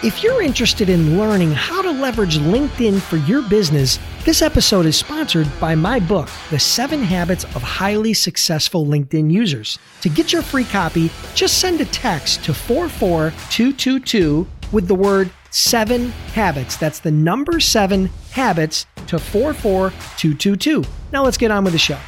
If 0.00 0.22
you're 0.22 0.42
interested 0.42 0.88
in 0.88 1.18
learning 1.18 1.50
how 1.50 1.82
to 1.82 1.90
leverage 1.90 2.38
LinkedIn 2.38 3.00
for 3.00 3.16
your 3.16 3.42
business, 3.42 3.98
this 4.24 4.42
episode 4.42 4.86
is 4.86 4.96
sponsored 4.96 5.50
by 5.58 5.74
my 5.74 5.98
book, 5.98 6.28
The 6.50 6.58
Seven 6.60 7.02
Habits 7.02 7.42
of 7.42 7.64
Highly 7.64 8.14
Successful 8.14 8.86
LinkedIn 8.86 9.28
Users. 9.28 9.76
To 10.02 10.08
get 10.08 10.32
your 10.32 10.42
free 10.42 10.62
copy, 10.62 11.10
just 11.34 11.58
send 11.58 11.80
a 11.80 11.84
text 11.86 12.44
to 12.44 12.54
44222 12.54 14.46
with 14.70 14.86
the 14.86 14.94
word 14.94 15.32
seven 15.50 16.10
habits. 16.32 16.76
That's 16.76 17.00
the 17.00 17.10
number 17.10 17.58
seven 17.58 18.08
habits 18.30 18.86
to 19.08 19.18
44222. 19.18 20.84
Now 21.10 21.24
let's 21.24 21.36
get 21.36 21.50
on 21.50 21.64
with 21.64 21.72
the 21.72 21.78
show. 21.80 21.98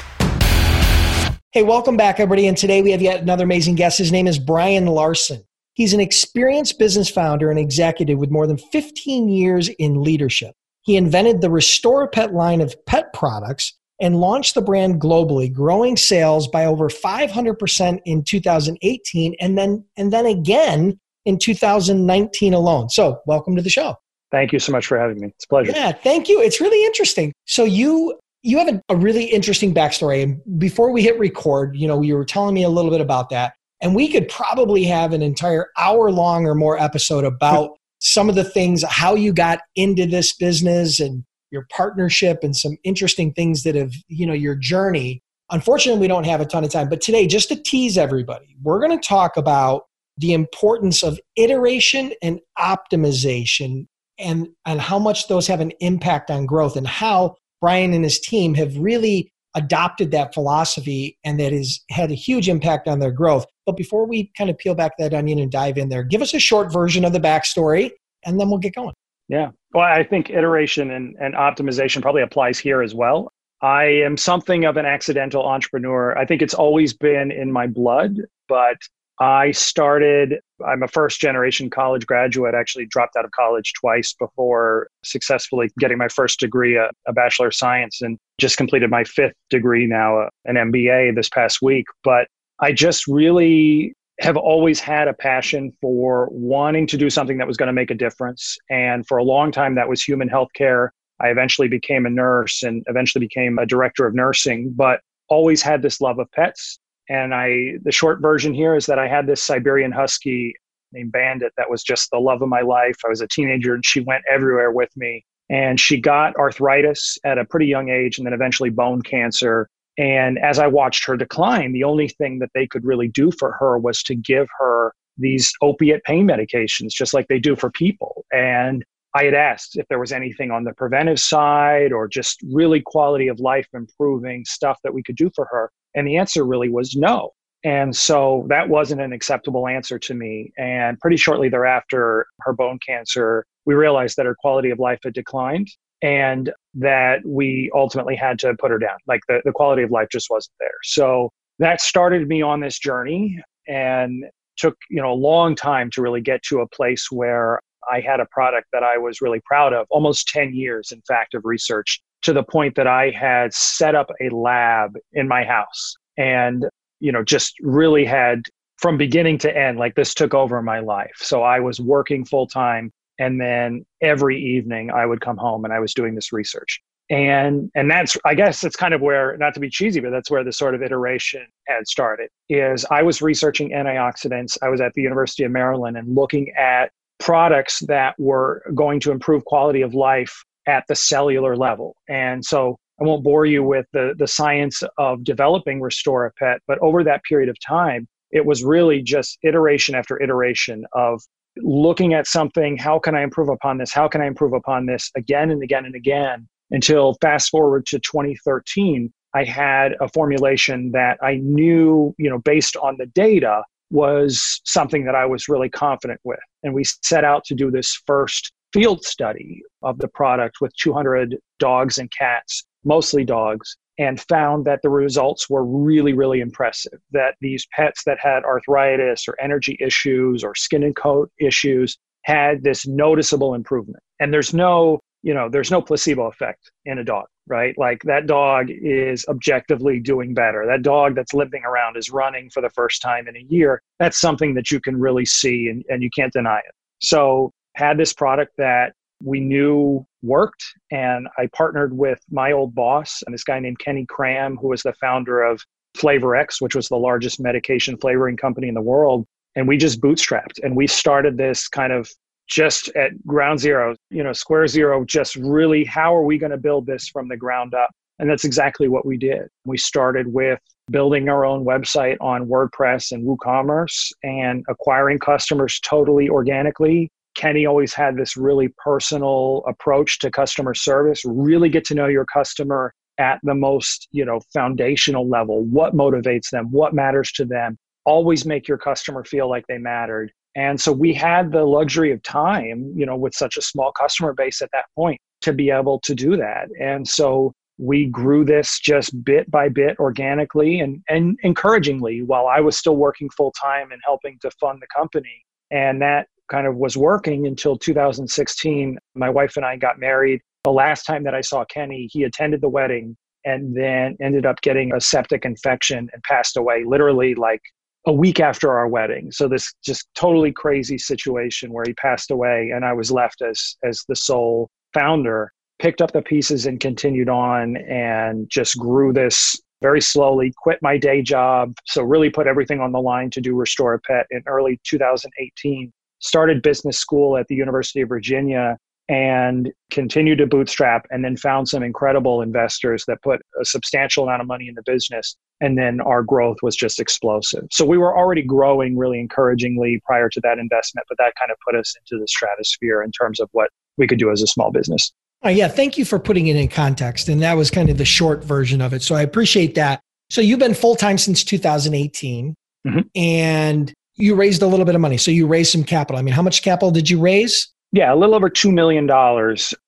Hey, 1.50 1.64
welcome 1.64 1.96
back, 1.96 2.20
everybody. 2.20 2.46
And 2.46 2.56
today 2.56 2.82
we 2.82 2.92
have 2.92 3.02
yet 3.02 3.22
another 3.22 3.42
amazing 3.42 3.74
guest. 3.74 3.98
His 3.98 4.12
name 4.12 4.28
is 4.28 4.38
Brian 4.38 4.86
Larson. 4.86 5.42
He's 5.74 5.92
an 5.92 6.00
experienced 6.00 6.78
business 6.78 7.08
founder 7.08 7.50
and 7.50 7.58
executive 7.58 8.18
with 8.18 8.30
more 8.30 8.46
than 8.46 8.58
15 8.58 9.28
years 9.28 9.68
in 9.78 10.02
leadership. 10.02 10.54
He 10.82 10.96
invented 10.96 11.40
the 11.40 11.50
Restore 11.50 12.08
Pet 12.08 12.34
line 12.34 12.60
of 12.60 12.74
pet 12.86 13.12
products 13.12 13.76
and 14.00 14.16
launched 14.16 14.54
the 14.54 14.62
brand 14.62 15.00
globally, 15.00 15.52
growing 15.52 15.96
sales 15.96 16.48
by 16.48 16.64
over 16.64 16.88
500% 16.88 17.98
in 18.04 18.24
2018 18.24 19.34
and 19.40 19.58
then 19.58 19.84
and 19.96 20.12
then 20.12 20.26
again 20.26 20.98
in 21.26 21.38
2019 21.38 22.54
alone. 22.54 22.88
So, 22.88 23.20
welcome 23.26 23.56
to 23.56 23.62
the 23.62 23.70
show. 23.70 23.96
Thank 24.30 24.52
you 24.52 24.58
so 24.58 24.72
much 24.72 24.86
for 24.86 24.98
having 24.98 25.20
me. 25.20 25.28
It's 25.28 25.44
a 25.44 25.48
pleasure. 25.48 25.72
Yeah, 25.72 25.92
thank 25.92 26.28
you. 26.28 26.40
It's 26.40 26.60
really 26.60 26.84
interesting. 26.86 27.32
So 27.46 27.64
you 27.64 28.18
you 28.42 28.58
have 28.58 28.68
a, 28.68 28.82
a 28.88 28.96
really 28.96 29.24
interesting 29.24 29.74
backstory. 29.74 30.22
And 30.22 30.40
before 30.58 30.92
we 30.92 31.02
hit 31.02 31.18
record, 31.18 31.76
you 31.76 31.86
know, 31.86 32.00
you 32.00 32.16
were 32.16 32.24
telling 32.24 32.54
me 32.54 32.62
a 32.62 32.70
little 32.70 32.90
bit 32.90 33.00
about 33.00 33.28
that. 33.30 33.52
And 33.80 33.94
we 33.94 34.08
could 34.08 34.28
probably 34.28 34.84
have 34.84 35.12
an 35.12 35.22
entire 35.22 35.68
hour 35.78 36.10
long 36.10 36.46
or 36.46 36.54
more 36.54 36.78
episode 36.78 37.24
about 37.24 37.70
some 38.00 38.28
of 38.28 38.34
the 38.34 38.44
things, 38.44 38.84
how 38.88 39.14
you 39.14 39.32
got 39.32 39.60
into 39.76 40.06
this 40.06 40.34
business 40.34 41.00
and 41.00 41.24
your 41.50 41.66
partnership 41.70 42.40
and 42.42 42.56
some 42.56 42.76
interesting 42.84 43.32
things 43.32 43.62
that 43.64 43.74
have, 43.74 43.92
you 44.08 44.26
know, 44.26 44.32
your 44.32 44.54
journey. 44.54 45.22
Unfortunately, 45.50 46.00
we 46.00 46.08
don't 46.08 46.24
have 46.24 46.40
a 46.40 46.46
ton 46.46 46.64
of 46.64 46.70
time, 46.70 46.88
but 46.88 47.00
today, 47.00 47.26
just 47.26 47.48
to 47.48 47.56
tease 47.56 47.98
everybody, 47.98 48.56
we're 48.62 48.80
going 48.80 48.98
to 48.98 49.08
talk 49.08 49.36
about 49.36 49.82
the 50.16 50.32
importance 50.32 51.02
of 51.02 51.18
iteration 51.36 52.12
and 52.22 52.40
optimization 52.58 53.86
and, 54.18 54.48
and 54.66 54.80
how 54.80 54.98
much 54.98 55.28
those 55.28 55.46
have 55.46 55.60
an 55.60 55.72
impact 55.80 56.30
on 56.30 56.46
growth 56.46 56.76
and 56.76 56.86
how 56.86 57.34
Brian 57.60 57.92
and 57.92 58.04
his 58.04 58.20
team 58.20 58.54
have 58.54 58.76
really 58.76 59.32
adopted 59.54 60.10
that 60.12 60.32
philosophy 60.32 61.18
and 61.24 61.40
that 61.40 61.52
has 61.52 61.80
had 61.90 62.10
a 62.10 62.14
huge 62.14 62.48
impact 62.48 62.88
on 62.88 62.98
their 62.98 63.10
growth. 63.10 63.46
But 63.66 63.76
before 63.76 64.06
we 64.06 64.30
kind 64.36 64.50
of 64.50 64.58
peel 64.58 64.74
back 64.74 64.92
that 64.98 65.14
onion 65.14 65.38
and 65.38 65.50
dive 65.50 65.78
in 65.78 65.88
there, 65.88 66.02
give 66.02 66.22
us 66.22 66.34
a 66.34 66.40
short 66.40 66.72
version 66.72 67.04
of 67.04 67.12
the 67.12 67.20
backstory 67.20 67.90
and 68.24 68.38
then 68.38 68.48
we'll 68.48 68.58
get 68.58 68.74
going. 68.74 68.94
Yeah. 69.28 69.50
Well, 69.72 69.84
I 69.84 70.02
think 70.02 70.30
iteration 70.30 70.90
and, 70.90 71.16
and 71.20 71.34
optimization 71.34 72.02
probably 72.02 72.22
applies 72.22 72.58
here 72.58 72.82
as 72.82 72.94
well. 72.94 73.32
I 73.62 73.84
am 73.84 74.16
something 74.16 74.64
of 74.64 74.76
an 74.76 74.86
accidental 74.86 75.46
entrepreneur. 75.46 76.16
I 76.16 76.24
think 76.24 76.42
it's 76.42 76.54
always 76.54 76.94
been 76.94 77.30
in 77.30 77.52
my 77.52 77.66
blood, 77.66 78.16
but 78.48 78.76
I 79.20 79.50
started, 79.50 80.40
I'm 80.66 80.82
a 80.82 80.88
first 80.88 81.20
generation 81.20 81.68
college 81.68 82.06
graduate, 82.06 82.54
actually 82.54 82.86
dropped 82.86 83.16
out 83.16 83.26
of 83.26 83.30
college 83.32 83.74
twice 83.78 84.14
before 84.14 84.88
successfully 85.04 85.70
getting 85.78 85.98
my 85.98 86.08
first 86.08 86.40
degree, 86.40 86.76
a, 86.76 86.90
a 87.06 87.12
Bachelor 87.12 87.48
of 87.48 87.54
Science, 87.54 88.00
and 88.00 88.18
just 88.38 88.56
completed 88.56 88.88
my 88.88 89.04
fifth 89.04 89.34
degree 89.50 89.86
now, 89.86 90.20
uh, 90.20 90.28
an 90.46 90.54
MBA 90.56 91.14
this 91.14 91.28
past 91.28 91.60
week. 91.60 91.84
But 92.02 92.28
I 92.60 92.72
just 92.72 93.06
really 93.06 93.92
have 94.20 94.38
always 94.38 94.80
had 94.80 95.06
a 95.06 95.12
passion 95.12 95.72
for 95.82 96.28
wanting 96.30 96.86
to 96.86 96.96
do 96.96 97.10
something 97.10 97.36
that 97.38 97.46
was 97.46 97.58
going 97.58 97.66
to 97.66 97.74
make 97.74 97.90
a 97.90 97.94
difference. 97.94 98.56
And 98.70 99.06
for 99.06 99.18
a 99.18 99.24
long 99.24 99.52
time, 99.52 99.74
that 99.74 99.88
was 99.88 100.02
human 100.02 100.30
healthcare. 100.30 100.88
I 101.20 101.28
eventually 101.28 101.68
became 101.68 102.06
a 102.06 102.10
nurse 102.10 102.62
and 102.62 102.82
eventually 102.86 103.26
became 103.26 103.58
a 103.58 103.66
director 103.66 104.06
of 104.06 104.14
nursing, 104.14 104.72
but 104.74 105.00
always 105.28 105.60
had 105.60 105.82
this 105.82 106.00
love 106.00 106.18
of 106.18 106.30
pets 106.32 106.78
and 107.10 107.34
I, 107.34 107.72
the 107.82 107.90
short 107.90 108.22
version 108.22 108.54
here 108.54 108.76
is 108.76 108.86
that 108.86 109.00
I 109.00 109.08
had 109.08 109.26
this 109.26 109.42
Siberian 109.42 109.90
Husky 109.90 110.54
named 110.92 111.10
Bandit 111.10 111.52
that 111.56 111.68
was 111.68 111.82
just 111.82 112.08
the 112.12 112.18
love 112.18 112.40
of 112.40 112.48
my 112.48 112.60
life. 112.60 112.96
I 113.04 113.08
was 113.08 113.20
a 113.20 113.26
teenager 113.26 113.74
and 113.74 113.84
she 113.84 113.98
went 114.00 114.22
everywhere 114.30 114.70
with 114.70 114.90
me. 114.96 115.24
And 115.50 115.80
she 115.80 116.00
got 116.00 116.36
arthritis 116.36 117.18
at 117.24 117.36
a 117.36 117.44
pretty 117.44 117.66
young 117.66 117.88
age 117.88 118.18
and 118.18 118.26
then 118.26 118.32
eventually 118.32 118.70
bone 118.70 119.02
cancer. 119.02 119.68
And 119.98 120.38
as 120.38 120.60
I 120.60 120.68
watched 120.68 121.04
her 121.06 121.16
decline, 121.16 121.72
the 121.72 121.82
only 121.82 122.06
thing 122.06 122.38
that 122.38 122.50
they 122.54 122.68
could 122.68 122.84
really 122.84 123.08
do 123.08 123.32
for 123.32 123.52
her 123.58 123.76
was 123.76 124.04
to 124.04 124.14
give 124.14 124.46
her 124.60 124.94
these 125.18 125.52
opiate 125.60 126.04
pain 126.04 126.28
medications, 126.28 126.90
just 126.90 127.12
like 127.12 127.26
they 127.26 127.40
do 127.40 127.56
for 127.56 127.72
people. 127.72 128.24
And 128.32 128.84
I 129.14 129.24
had 129.24 129.34
asked 129.34 129.76
if 129.76 129.86
there 129.88 129.98
was 129.98 130.12
anything 130.12 130.50
on 130.50 130.64
the 130.64 130.72
preventive 130.74 131.18
side 131.18 131.92
or 131.92 132.06
just 132.06 132.40
really 132.52 132.80
quality 132.80 133.28
of 133.28 133.40
life 133.40 133.66
improving 133.74 134.44
stuff 134.44 134.78
that 134.84 134.94
we 134.94 135.02
could 135.02 135.16
do 135.16 135.30
for 135.34 135.46
her. 135.50 135.70
And 135.94 136.06
the 136.06 136.16
answer 136.16 136.44
really 136.44 136.68
was 136.68 136.94
no. 136.94 137.30
And 137.64 137.94
so 137.94 138.46
that 138.48 138.68
wasn't 138.68 139.00
an 139.00 139.12
acceptable 139.12 139.66
answer 139.66 139.98
to 139.98 140.14
me. 140.14 140.52
And 140.56 140.98
pretty 141.00 141.16
shortly 141.16 141.48
thereafter, 141.48 142.26
her 142.40 142.52
bone 142.52 142.78
cancer, 142.86 143.44
we 143.66 143.74
realized 143.74 144.16
that 144.16 144.26
her 144.26 144.36
quality 144.40 144.70
of 144.70 144.78
life 144.78 145.00
had 145.04 145.12
declined 145.12 145.68
and 146.02 146.50
that 146.74 147.20
we 147.26 147.70
ultimately 147.74 148.16
had 148.16 148.38
to 148.38 148.54
put 148.54 148.70
her 148.70 148.78
down. 148.78 148.96
Like 149.06 149.20
the, 149.28 149.42
the 149.44 149.52
quality 149.52 149.82
of 149.82 149.90
life 149.90 150.08
just 150.10 150.30
wasn't 150.30 150.54
there. 150.58 150.70
So 150.84 151.30
that 151.58 151.80
started 151.80 152.26
me 152.28 152.40
on 152.40 152.60
this 152.60 152.78
journey 152.78 153.38
and 153.68 154.24
took, 154.56 154.76
you 154.88 155.02
know, 155.02 155.12
a 155.12 155.14
long 155.14 155.54
time 155.54 155.90
to 155.90 156.02
really 156.02 156.22
get 156.22 156.42
to 156.44 156.60
a 156.60 156.68
place 156.68 157.08
where 157.10 157.60
I 157.90 158.00
had 158.00 158.20
a 158.20 158.26
product 158.30 158.68
that 158.72 158.82
I 158.82 158.98
was 158.98 159.20
really 159.20 159.40
proud 159.44 159.72
of, 159.72 159.86
almost 159.90 160.28
10 160.28 160.54
years, 160.54 160.92
in 160.92 161.00
fact, 161.02 161.34
of 161.34 161.44
research 161.44 162.00
to 162.22 162.32
the 162.32 162.42
point 162.42 162.74
that 162.76 162.86
I 162.86 163.10
had 163.10 163.52
set 163.54 163.94
up 163.94 164.10
a 164.20 164.28
lab 164.28 164.96
in 165.12 165.26
my 165.26 165.44
house 165.44 165.94
and, 166.16 166.66
you 167.00 167.12
know, 167.12 167.22
just 167.22 167.54
really 167.60 168.04
had 168.04 168.42
from 168.78 168.96
beginning 168.96 169.38
to 169.38 169.56
end, 169.56 169.78
like 169.78 169.94
this 169.94 170.14
took 170.14 170.34
over 170.34 170.62
my 170.62 170.80
life. 170.80 171.16
So 171.16 171.42
I 171.42 171.60
was 171.60 171.80
working 171.80 172.24
full 172.24 172.46
time. 172.46 172.92
And 173.18 173.38
then 173.38 173.84
every 174.00 174.42
evening 174.42 174.90
I 174.90 175.04
would 175.04 175.20
come 175.20 175.36
home 175.36 175.64
and 175.64 175.74
I 175.74 175.80
was 175.80 175.92
doing 175.92 176.14
this 176.14 176.32
research. 176.32 176.80
And, 177.10 177.70
and 177.74 177.90
that's, 177.90 178.16
I 178.24 178.34
guess 178.34 178.64
it's 178.64 178.76
kind 178.76 178.94
of 178.94 179.00
where, 179.00 179.36
not 179.36 179.52
to 179.54 179.60
be 179.60 179.68
cheesy, 179.68 180.00
but 180.00 180.10
that's 180.10 180.30
where 180.30 180.44
the 180.44 180.52
sort 180.52 180.74
of 180.74 180.82
iteration 180.82 181.44
had 181.66 181.86
started 181.86 182.30
is 182.48 182.86
I 182.90 183.02
was 183.02 183.20
researching 183.20 183.70
antioxidants. 183.70 184.56
I 184.62 184.68
was 184.68 184.80
at 184.80 184.94
the 184.94 185.02
University 185.02 185.42
of 185.42 185.50
Maryland 185.50 185.96
and 185.96 186.14
looking 186.14 186.50
at 186.56 186.90
products 187.20 187.80
that 187.86 188.14
were 188.18 188.62
going 188.74 188.98
to 189.00 189.12
improve 189.12 189.44
quality 189.44 189.82
of 189.82 189.94
life 189.94 190.44
at 190.66 190.84
the 190.88 190.96
cellular 190.96 191.56
level. 191.56 191.96
And 192.08 192.44
so 192.44 192.78
I 193.00 193.04
won't 193.04 193.22
bore 193.22 193.46
you 193.46 193.62
with 193.62 193.86
the, 193.92 194.14
the 194.18 194.26
science 194.26 194.82
of 194.98 195.24
developing 195.24 195.80
Restore 195.80 196.26
a 196.26 196.32
Pet, 196.32 196.60
but 196.66 196.78
over 196.80 197.04
that 197.04 197.22
period 197.24 197.48
of 197.48 197.56
time, 197.66 198.08
it 198.30 198.44
was 198.44 198.64
really 198.64 199.02
just 199.02 199.38
iteration 199.42 199.94
after 199.94 200.22
iteration 200.22 200.84
of 200.92 201.22
looking 201.56 202.14
at 202.14 202.26
something, 202.26 202.76
how 202.76 202.98
can 202.98 203.14
I 203.14 203.22
improve 203.22 203.48
upon 203.48 203.78
this? 203.78 203.92
How 203.92 204.06
can 204.08 204.20
I 204.20 204.26
improve 204.26 204.52
upon 204.52 204.86
this 204.86 205.10
again 205.16 205.50
and 205.50 205.62
again 205.62 205.84
and 205.84 205.94
again 205.94 206.46
until 206.70 207.16
fast 207.20 207.50
forward 207.50 207.86
to 207.86 207.98
2013, 207.98 209.12
I 209.34 209.44
had 209.44 209.96
a 210.00 210.08
formulation 210.08 210.92
that 210.92 211.18
I 211.22 211.36
knew, 211.36 212.14
you 212.18 212.30
know, 212.30 212.38
based 212.38 212.76
on 212.76 212.96
the 212.98 213.06
data 213.06 213.62
was 213.90 214.60
something 214.64 215.04
that 215.04 215.14
I 215.14 215.26
was 215.26 215.48
really 215.48 215.68
confident 215.68 216.20
with. 216.24 216.38
And 216.62 216.74
we 216.74 216.84
set 217.02 217.24
out 217.24 217.44
to 217.46 217.54
do 217.54 217.70
this 217.70 218.00
first 218.06 218.52
field 218.72 219.02
study 219.04 219.62
of 219.82 219.98
the 219.98 220.08
product 220.08 220.56
with 220.60 220.72
200 220.76 221.36
dogs 221.58 221.98
and 221.98 222.10
cats, 222.16 222.64
mostly 222.84 223.24
dogs, 223.24 223.76
and 223.98 224.20
found 224.28 224.64
that 224.64 224.80
the 224.82 224.88
results 224.88 225.50
were 225.50 225.64
really, 225.64 226.12
really 226.12 226.40
impressive. 226.40 226.98
That 227.10 227.34
these 227.40 227.66
pets 227.72 228.02
that 228.04 228.18
had 228.20 228.44
arthritis 228.44 229.26
or 229.28 229.36
energy 229.40 229.76
issues 229.80 230.42
or 230.42 230.54
skin 230.54 230.84
and 230.84 230.96
coat 230.96 231.30
issues 231.38 231.98
had 232.24 232.62
this 232.62 232.86
noticeable 232.86 233.54
improvement. 233.54 234.02
And 234.20 234.32
there's 234.32 234.54
no, 234.54 235.00
you 235.22 235.34
know, 235.34 235.48
there's 235.48 235.70
no 235.70 235.82
placebo 235.82 236.26
effect 236.26 236.70
in 236.84 236.98
a 236.98 237.04
dog, 237.04 237.26
right? 237.46 237.76
Like 237.76 238.02
that 238.04 238.26
dog 238.26 238.68
is 238.70 239.24
objectively 239.28 240.00
doing 240.00 240.34
better. 240.34 240.64
That 240.66 240.82
dog 240.82 241.14
that's 241.14 241.34
limping 241.34 241.64
around 241.64 241.96
is 241.96 242.10
running 242.10 242.50
for 242.50 242.62
the 242.62 242.70
first 242.70 243.02
time 243.02 243.28
in 243.28 243.36
a 243.36 243.44
year. 243.48 243.82
That's 243.98 244.20
something 244.20 244.54
that 244.54 244.70
you 244.70 244.80
can 244.80 244.98
really 244.98 245.26
see 245.26 245.68
and, 245.68 245.84
and 245.88 246.02
you 246.02 246.10
can't 246.10 246.32
deny 246.32 246.58
it. 246.58 246.74
So 247.00 247.52
had 247.76 247.98
this 247.98 248.12
product 248.12 248.52
that 248.58 248.94
we 249.22 249.40
knew 249.40 250.06
worked. 250.22 250.64
And 250.90 251.28
I 251.38 251.48
partnered 251.54 251.96
with 251.96 252.20
my 252.30 252.52
old 252.52 252.74
boss 252.74 253.22
and 253.26 253.34
this 253.34 253.44
guy 253.44 253.58
named 253.60 253.78
Kenny 253.78 254.06
Kramm, 254.06 254.56
who 254.56 254.68
was 254.68 254.82
the 254.82 254.94
founder 254.94 255.42
of 255.42 255.62
FLAVORx, 255.96 256.60
which 256.60 256.74
was 256.74 256.88
the 256.88 256.96
largest 256.96 257.40
medication 257.40 257.96
flavoring 257.98 258.36
company 258.36 258.68
in 258.68 258.74
the 258.74 258.80
world. 258.80 259.26
And 259.56 259.68
we 259.68 259.76
just 259.76 260.00
bootstrapped 260.00 260.62
and 260.62 260.76
we 260.76 260.86
started 260.86 261.36
this 261.36 261.68
kind 261.68 261.92
of 261.92 262.08
just 262.50 262.88
at 262.96 263.12
ground 263.26 263.60
zero, 263.60 263.96
you 264.10 264.22
know, 264.22 264.32
square 264.32 264.66
zero, 264.66 265.04
just 265.04 265.36
really 265.36 265.84
how 265.84 266.14
are 266.14 266.24
we 266.24 266.36
going 266.36 266.50
to 266.50 266.58
build 266.58 266.86
this 266.86 267.08
from 267.08 267.28
the 267.28 267.36
ground 267.36 267.74
up? 267.74 267.90
And 268.18 268.28
that's 268.28 268.44
exactly 268.44 268.88
what 268.88 269.06
we 269.06 269.16
did. 269.16 269.48
We 269.64 269.78
started 269.78 270.26
with 270.26 270.58
building 270.90 271.28
our 271.28 271.44
own 271.44 271.64
website 271.64 272.16
on 272.20 272.46
WordPress 272.46 273.12
and 273.12 273.26
WooCommerce 273.26 274.12
and 274.24 274.64
acquiring 274.68 275.20
customers 275.20 275.80
totally 275.80 276.28
organically. 276.28 277.08
Kenny 277.36 277.64
always 277.64 277.94
had 277.94 278.16
this 278.16 278.36
really 278.36 278.68
personal 278.84 279.62
approach 279.66 280.18
to 280.18 280.30
customer 280.30 280.74
service, 280.74 281.22
really 281.24 281.68
get 281.68 281.84
to 281.86 281.94
know 281.94 282.08
your 282.08 282.26
customer 282.26 282.92
at 283.18 283.38
the 283.44 283.54
most, 283.54 284.08
you 284.10 284.24
know, 284.24 284.40
foundational 284.52 285.28
level. 285.28 285.62
What 285.64 285.94
motivates 285.94 286.50
them? 286.50 286.66
What 286.70 286.92
matters 286.92 287.30
to 287.32 287.44
them? 287.44 287.78
Always 288.04 288.44
make 288.44 288.66
your 288.66 288.78
customer 288.78 289.24
feel 289.24 289.48
like 289.48 289.64
they 289.68 289.78
mattered. 289.78 290.32
And 290.56 290.80
so 290.80 290.92
we 290.92 291.14
had 291.14 291.52
the 291.52 291.64
luxury 291.64 292.12
of 292.12 292.22
time, 292.22 292.92
you 292.96 293.06
know, 293.06 293.16
with 293.16 293.34
such 293.34 293.56
a 293.56 293.62
small 293.62 293.92
customer 293.92 294.32
base 294.32 294.62
at 294.62 294.70
that 294.72 294.86
point 294.96 295.20
to 295.42 295.52
be 295.52 295.70
able 295.70 296.00
to 296.00 296.14
do 296.14 296.36
that. 296.36 296.68
And 296.80 297.06
so 297.06 297.52
we 297.78 298.06
grew 298.06 298.44
this 298.44 298.78
just 298.78 299.24
bit 299.24 299.50
by 299.50 299.68
bit 299.68 299.98
organically 299.98 300.80
and, 300.80 301.02
and 301.08 301.38
encouragingly 301.44 302.22
while 302.22 302.46
I 302.46 302.60
was 302.60 302.76
still 302.76 302.96
working 302.96 303.30
full 303.30 303.52
time 303.52 303.90
and 303.90 304.00
helping 304.04 304.38
to 304.42 304.50
fund 304.60 304.82
the 304.82 304.86
company. 304.94 305.44
And 305.70 306.02
that 306.02 306.26
kind 306.50 306.66
of 306.66 306.76
was 306.76 306.96
working 306.96 307.46
until 307.46 307.78
2016. 307.78 308.98
My 309.14 309.30
wife 309.30 309.56
and 309.56 309.64
I 309.64 309.76
got 309.76 309.98
married. 309.98 310.40
The 310.64 310.72
last 310.72 311.04
time 311.04 311.24
that 311.24 311.34
I 311.34 311.40
saw 311.40 311.64
Kenny, 311.64 312.08
he 312.12 312.24
attended 312.24 312.60
the 312.60 312.68
wedding 312.68 313.16
and 313.46 313.74
then 313.74 314.16
ended 314.20 314.44
up 314.44 314.60
getting 314.60 314.92
a 314.92 315.00
septic 315.00 315.46
infection 315.46 316.08
and 316.12 316.22
passed 316.24 316.58
away 316.58 316.84
literally 316.84 317.34
like 317.34 317.62
a 318.06 318.12
week 318.12 318.40
after 318.40 318.72
our 318.72 318.88
wedding. 318.88 319.30
So 319.30 319.48
this 319.48 319.72
just 319.84 320.08
totally 320.14 320.52
crazy 320.52 320.98
situation 320.98 321.72
where 321.72 321.84
he 321.86 321.92
passed 321.94 322.30
away 322.30 322.70
and 322.74 322.84
I 322.84 322.92
was 322.92 323.10
left 323.10 323.42
as 323.42 323.76
as 323.84 324.04
the 324.08 324.16
sole 324.16 324.70
founder 324.94 325.52
picked 325.78 326.02
up 326.02 326.12
the 326.12 326.22
pieces 326.22 326.66
and 326.66 326.80
continued 326.80 327.28
on 327.28 327.76
and 327.76 328.48
just 328.48 328.78
grew 328.78 329.12
this 329.12 329.60
very 329.82 330.00
slowly, 330.00 330.52
quit 330.62 330.78
my 330.82 330.98
day 330.98 331.22
job. 331.22 331.74
So, 331.86 332.02
really 332.02 332.30
put 332.30 332.46
everything 332.46 332.80
on 332.80 332.92
the 332.92 333.00
line 333.00 333.30
to 333.30 333.40
do 333.40 333.54
Restore 333.54 333.94
a 333.94 334.00
Pet 334.00 334.26
in 334.30 334.42
early 334.46 334.78
2018. 334.84 335.92
Started 336.18 336.62
business 336.62 336.98
school 336.98 337.38
at 337.38 337.46
the 337.48 337.54
University 337.54 338.02
of 338.02 338.08
Virginia 338.10 338.76
and 339.10 339.72
continued 339.90 340.38
to 340.38 340.46
bootstrap 340.46 341.04
and 341.10 341.24
then 341.24 341.36
found 341.36 341.68
some 341.68 341.82
incredible 341.82 342.40
investors 342.42 343.04
that 343.08 343.20
put 343.22 343.40
a 343.60 343.64
substantial 343.64 344.22
amount 344.22 344.40
of 344.40 344.46
money 344.46 344.68
in 344.68 344.74
the 344.76 344.82
business. 344.86 345.36
And 345.60 345.76
then 345.76 346.00
our 346.00 346.22
growth 346.22 346.58
was 346.62 346.76
just 346.76 347.00
explosive. 347.00 347.64
So, 347.72 347.84
we 347.84 347.98
were 347.98 348.16
already 348.16 348.42
growing 348.42 348.96
really 348.96 349.18
encouragingly 349.18 350.00
prior 350.06 350.28
to 350.30 350.40
that 350.42 350.58
investment, 350.58 351.06
but 351.08 351.18
that 351.18 351.34
kind 351.38 351.50
of 351.50 351.56
put 351.66 351.78
us 351.78 351.92
into 351.96 352.20
the 352.20 352.28
stratosphere 352.28 353.02
in 353.02 353.10
terms 353.10 353.40
of 353.40 353.48
what 353.52 353.70
we 353.98 354.06
could 354.06 354.18
do 354.18 354.30
as 354.30 354.42
a 354.42 354.46
small 354.46 354.70
business. 354.70 355.12
Oh, 355.42 355.48
yeah, 355.48 355.68
thank 355.68 355.98
you 355.98 356.04
for 356.04 356.18
putting 356.18 356.46
it 356.46 356.56
in 356.56 356.68
context. 356.68 357.28
And 357.28 357.42
that 357.42 357.56
was 357.56 357.70
kind 357.70 357.90
of 357.90 357.98
the 357.98 358.04
short 358.04 358.44
version 358.44 358.80
of 358.80 358.92
it. 358.92 359.02
So 359.02 359.16
I 359.16 359.22
appreciate 359.22 359.74
that. 359.74 360.00
So 360.28 360.40
you've 360.40 360.58
been 360.60 360.74
full 360.74 360.94
time 360.94 361.18
since 361.18 361.42
2018 361.42 362.54
mm-hmm. 362.86 363.00
and 363.16 363.92
you 364.16 364.34
raised 364.34 364.62
a 364.62 364.66
little 364.66 364.84
bit 364.84 364.94
of 364.94 365.00
money. 365.00 365.16
So 365.16 365.30
you 365.30 365.46
raised 365.46 365.72
some 365.72 365.82
capital. 365.82 366.18
I 366.18 366.22
mean, 366.22 366.34
how 366.34 366.42
much 366.42 366.62
capital 366.62 366.90
did 366.90 367.10
you 367.10 367.18
raise? 367.18 367.68
Yeah, 367.92 368.12
a 368.12 368.16
little 368.16 368.34
over 368.34 368.48
$2 368.48 368.72
million 368.72 369.08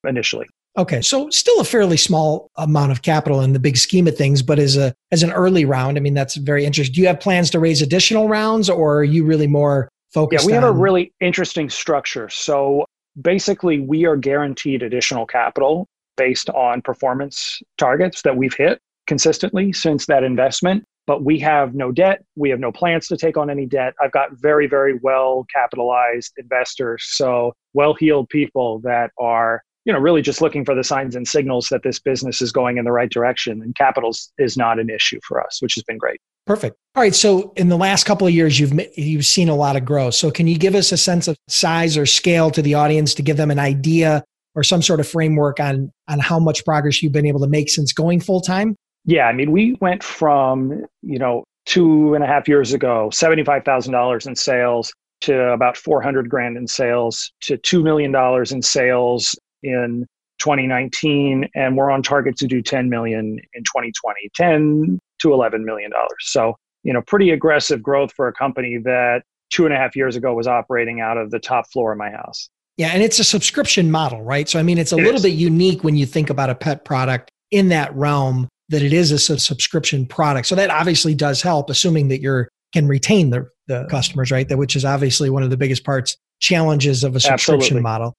initially. 0.08 0.46
Okay, 0.76 1.02
so 1.02 1.28
still 1.28 1.60
a 1.60 1.64
fairly 1.64 1.98
small 1.98 2.50
amount 2.56 2.92
of 2.92 3.02
capital 3.02 3.42
in 3.42 3.52
the 3.52 3.58
big 3.58 3.76
scheme 3.76 4.08
of 4.08 4.16
things, 4.16 4.40
but 4.40 4.58
as 4.58 4.76
a 4.76 4.94
as 5.10 5.22
an 5.22 5.30
early 5.30 5.66
round, 5.66 5.98
I 5.98 6.00
mean 6.00 6.14
that's 6.14 6.36
very 6.36 6.64
interesting. 6.64 6.94
Do 6.94 7.02
you 7.02 7.06
have 7.08 7.20
plans 7.20 7.50
to 7.50 7.60
raise 7.60 7.82
additional 7.82 8.26
rounds, 8.26 8.70
or 8.70 9.00
are 9.00 9.04
you 9.04 9.26
really 9.26 9.46
more 9.46 9.90
focused? 10.14 10.44
Yeah, 10.44 10.46
we 10.46 10.56
on- 10.56 10.62
have 10.62 10.74
a 10.74 10.78
really 10.78 11.12
interesting 11.20 11.68
structure. 11.68 12.30
So 12.30 12.86
basically 13.20 13.80
we 13.80 14.06
are 14.06 14.16
guaranteed 14.16 14.82
additional 14.82 15.26
capital 15.26 15.86
based 16.16 16.48
on 16.50 16.80
performance 16.80 17.60
targets 17.76 18.22
that 18.22 18.36
we've 18.36 18.54
hit 18.54 18.78
consistently 19.06 19.74
since 19.74 20.06
that 20.06 20.24
investment 20.24 20.84
but 21.06 21.24
we 21.24 21.38
have 21.38 21.74
no 21.74 21.92
debt 21.92 22.24
we 22.36 22.50
have 22.50 22.60
no 22.60 22.72
plans 22.72 23.06
to 23.08 23.16
take 23.16 23.36
on 23.36 23.50
any 23.50 23.66
debt 23.66 23.94
i've 24.00 24.12
got 24.12 24.30
very 24.32 24.66
very 24.66 24.98
well 25.02 25.46
capitalized 25.52 26.32
investors 26.36 27.04
so 27.06 27.52
well 27.72 27.94
heeled 27.94 28.28
people 28.28 28.80
that 28.80 29.10
are 29.18 29.62
you 29.84 29.92
know 29.92 29.98
really 29.98 30.22
just 30.22 30.40
looking 30.40 30.64
for 30.64 30.74
the 30.74 30.84
signs 30.84 31.16
and 31.16 31.26
signals 31.26 31.68
that 31.70 31.82
this 31.82 31.98
business 31.98 32.40
is 32.40 32.52
going 32.52 32.78
in 32.78 32.84
the 32.84 32.92
right 32.92 33.10
direction 33.10 33.62
and 33.62 33.74
capital 33.74 34.12
is 34.38 34.56
not 34.56 34.78
an 34.78 34.88
issue 34.90 35.18
for 35.26 35.44
us 35.44 35.60
which 35.60 35.74
has 35.74 35.84
been 35.84 35.98
great 35.98 36.20
Perfect. 36.44 36.76
All 36.96 37.02
right. 37.02 37.14
So 37.14 37.52
in 37.56 37.68
the 37.68 37.76
last 37.76 38.04
couple 38.04 38.26
of 38.26 38.34
years, 38.34 38.58
you've 38.58 38.72
you've 38.96 39.24
seen 39.24 39.48
a 39.48 39.54
lot 39.54 39.76
of 39.76 39.84
growth. 39.84 40.14
So 40.14 40.30
can 40.30 40.48
you 40.48 40.58
give 40.58 40.74
us 40.74 40.90
a 40.90 40.96
sense 40.96 41.28
of 41.28 41.36
size 41.48 41.96
or 41.96 42.04
scale 42.04 42.50
to 42.50 42.62
the 42.62 42.74
audience 42.74 43.14
to 43.14 43.22
give 43.22 43.36
them 43.36 43.50
an 43.50 43.60
idea 43.60 44.24
or 44.54 44.64
some 44.64 44.82
sort 44.82 45.00
of 45.00 45.08
framework 45.08 45.60
on 45.60 45.92
on 46.08 46.18
how 46.18 46.40
much 46.40 46.64
progress 46.64 47.02
you've 47.02 47.12
been 47.12 47.26
able 47.26 47.40
to 47.40 47.46
make 47.46 47.70
since 47.70 47.92
going 47.92 48.20
full 48.20 48.40
time? 48.40 48.74
Yeah, 49.04 49.26
I 49.26 49.32
mean, 49.32 49.50
we 49.50 49.76
went 49.80 50.02
from 50.02 50.84
you 51.02 51.18
know 51.18 51.44
two 51.66 52.14
and 52.14 52.22
a 52.22 52.26
half 52.26 52.48
years 52.48 52.72
ago, 52.72 53.10
seventy 53.10 53.44
five 53.44 53.64
thousand 53.64 53.92
dollars 53.92 54.26
in 54.26 54.36
sales 54.36 54.92
to 55.22 55.52
about 55.52 55.76
four 55.76 56.00
hundred 56.02 56.28
grand 56.28 56.56
in 56.56 56.66
sales 56.66 57.32
to 57.42 57.56
two 57.56 57.82
million 57.82 58.12
dollars 58.12 58.52
in 58.52 58.62
sales 58.62 59.34
in 59.62 60.06
2019 60.38 61.48
and 61.54 61.76
we're 61.76 61.90
on 61.90 62.02
target 62.02 62.36
to 62.36 62.48
do 62.48 62.60
10 62.60 62.90
million 62.90 63.38
in 63.54 63.62
2020 63.62 64.30
10 64.34 64.98
to 65.20 65.32
11 65.32 65.64
million 65.64 65.90
dollars. 65.90 66.10
So 66.20 66.56
you 66.82 66.92
know 66.92 67.00
pretty 67.06 67.30
aggressive 67.30 67.80
growth 67.80 68.12
for 68.12 68.26
a 68.26 68.32
company 68.32 68.78
that 68.84 69.22
two 69.50 69.66
and 69.66 69.74
a 69.74 69.76
half 69.76 69.94
years 69.94 70.16
ago 70.16 70.34
was 70.34 70.48
operating 70.48 71.00
out 71.00 71.16
of 71.16 71.30
the 71.30 71.38
top 71.38 71.70
floor 71.70 71.92
of 71.92 71.98
my 71.98 72.10
house. 72.10 72.48
Yeah 72.76 72.88
and 72.88 73.04
it's 73.04 73.20
a 73.20 73.24
subscription 73.24 73.90
model 73.90 74.22
right? 74.22 74.48
So 74.48 74.58
i 74.58 74.64
mean 74.64 74.78
it's 74.78 74.92
a 74.92 74.96
it 74.96 75.02
little 75.02 75.16
is. 75.16 75.22
bit 75.22 75.34
unique 75.34 75.84
when 75.84 75.96
you 75.96 76.06
think 76.06 76.28
about 76.28 76.50
a 76.50 76.56
pet 76.56 76.84
product 76.84 77.30
in 77.52 77.68
that 77.68 77.94
realm 77.94 78.48
that 78.72 78.82
it 78.82 78.92
is 78.92 79.12
a 79.12 79.38
subscription 79.38 80.04
product 80.06 80.48
so 80.48 80.54
that 80.54 80.70
obviously 80.70 81.14
does 81.14 81.40
help 81.40 81.70
assuming 81.70 82.08
that 82.08 82.20
you 82.20 82.46
can 82.72 82.88
retain 82.88 83.30
the, 83.30 83.48
the 83.68 83.86
customers 83.90 84.30
right 84.30 84.48
that 84.48 84.58
which 84.58 84.74
is 84.74 84.84
obviously 84.84 85.30
one 85.30 85.42
of 85.42 85.50
the 85.50 85.56
biggest 85.56 85.84
parts 85.84 86.16
challenges 86.40 87.04
of 87.04 87.14
a 87.14 87.20
subscription 87.20 87.76
Absolutely. 87.76 87.82
model 87.82 88.16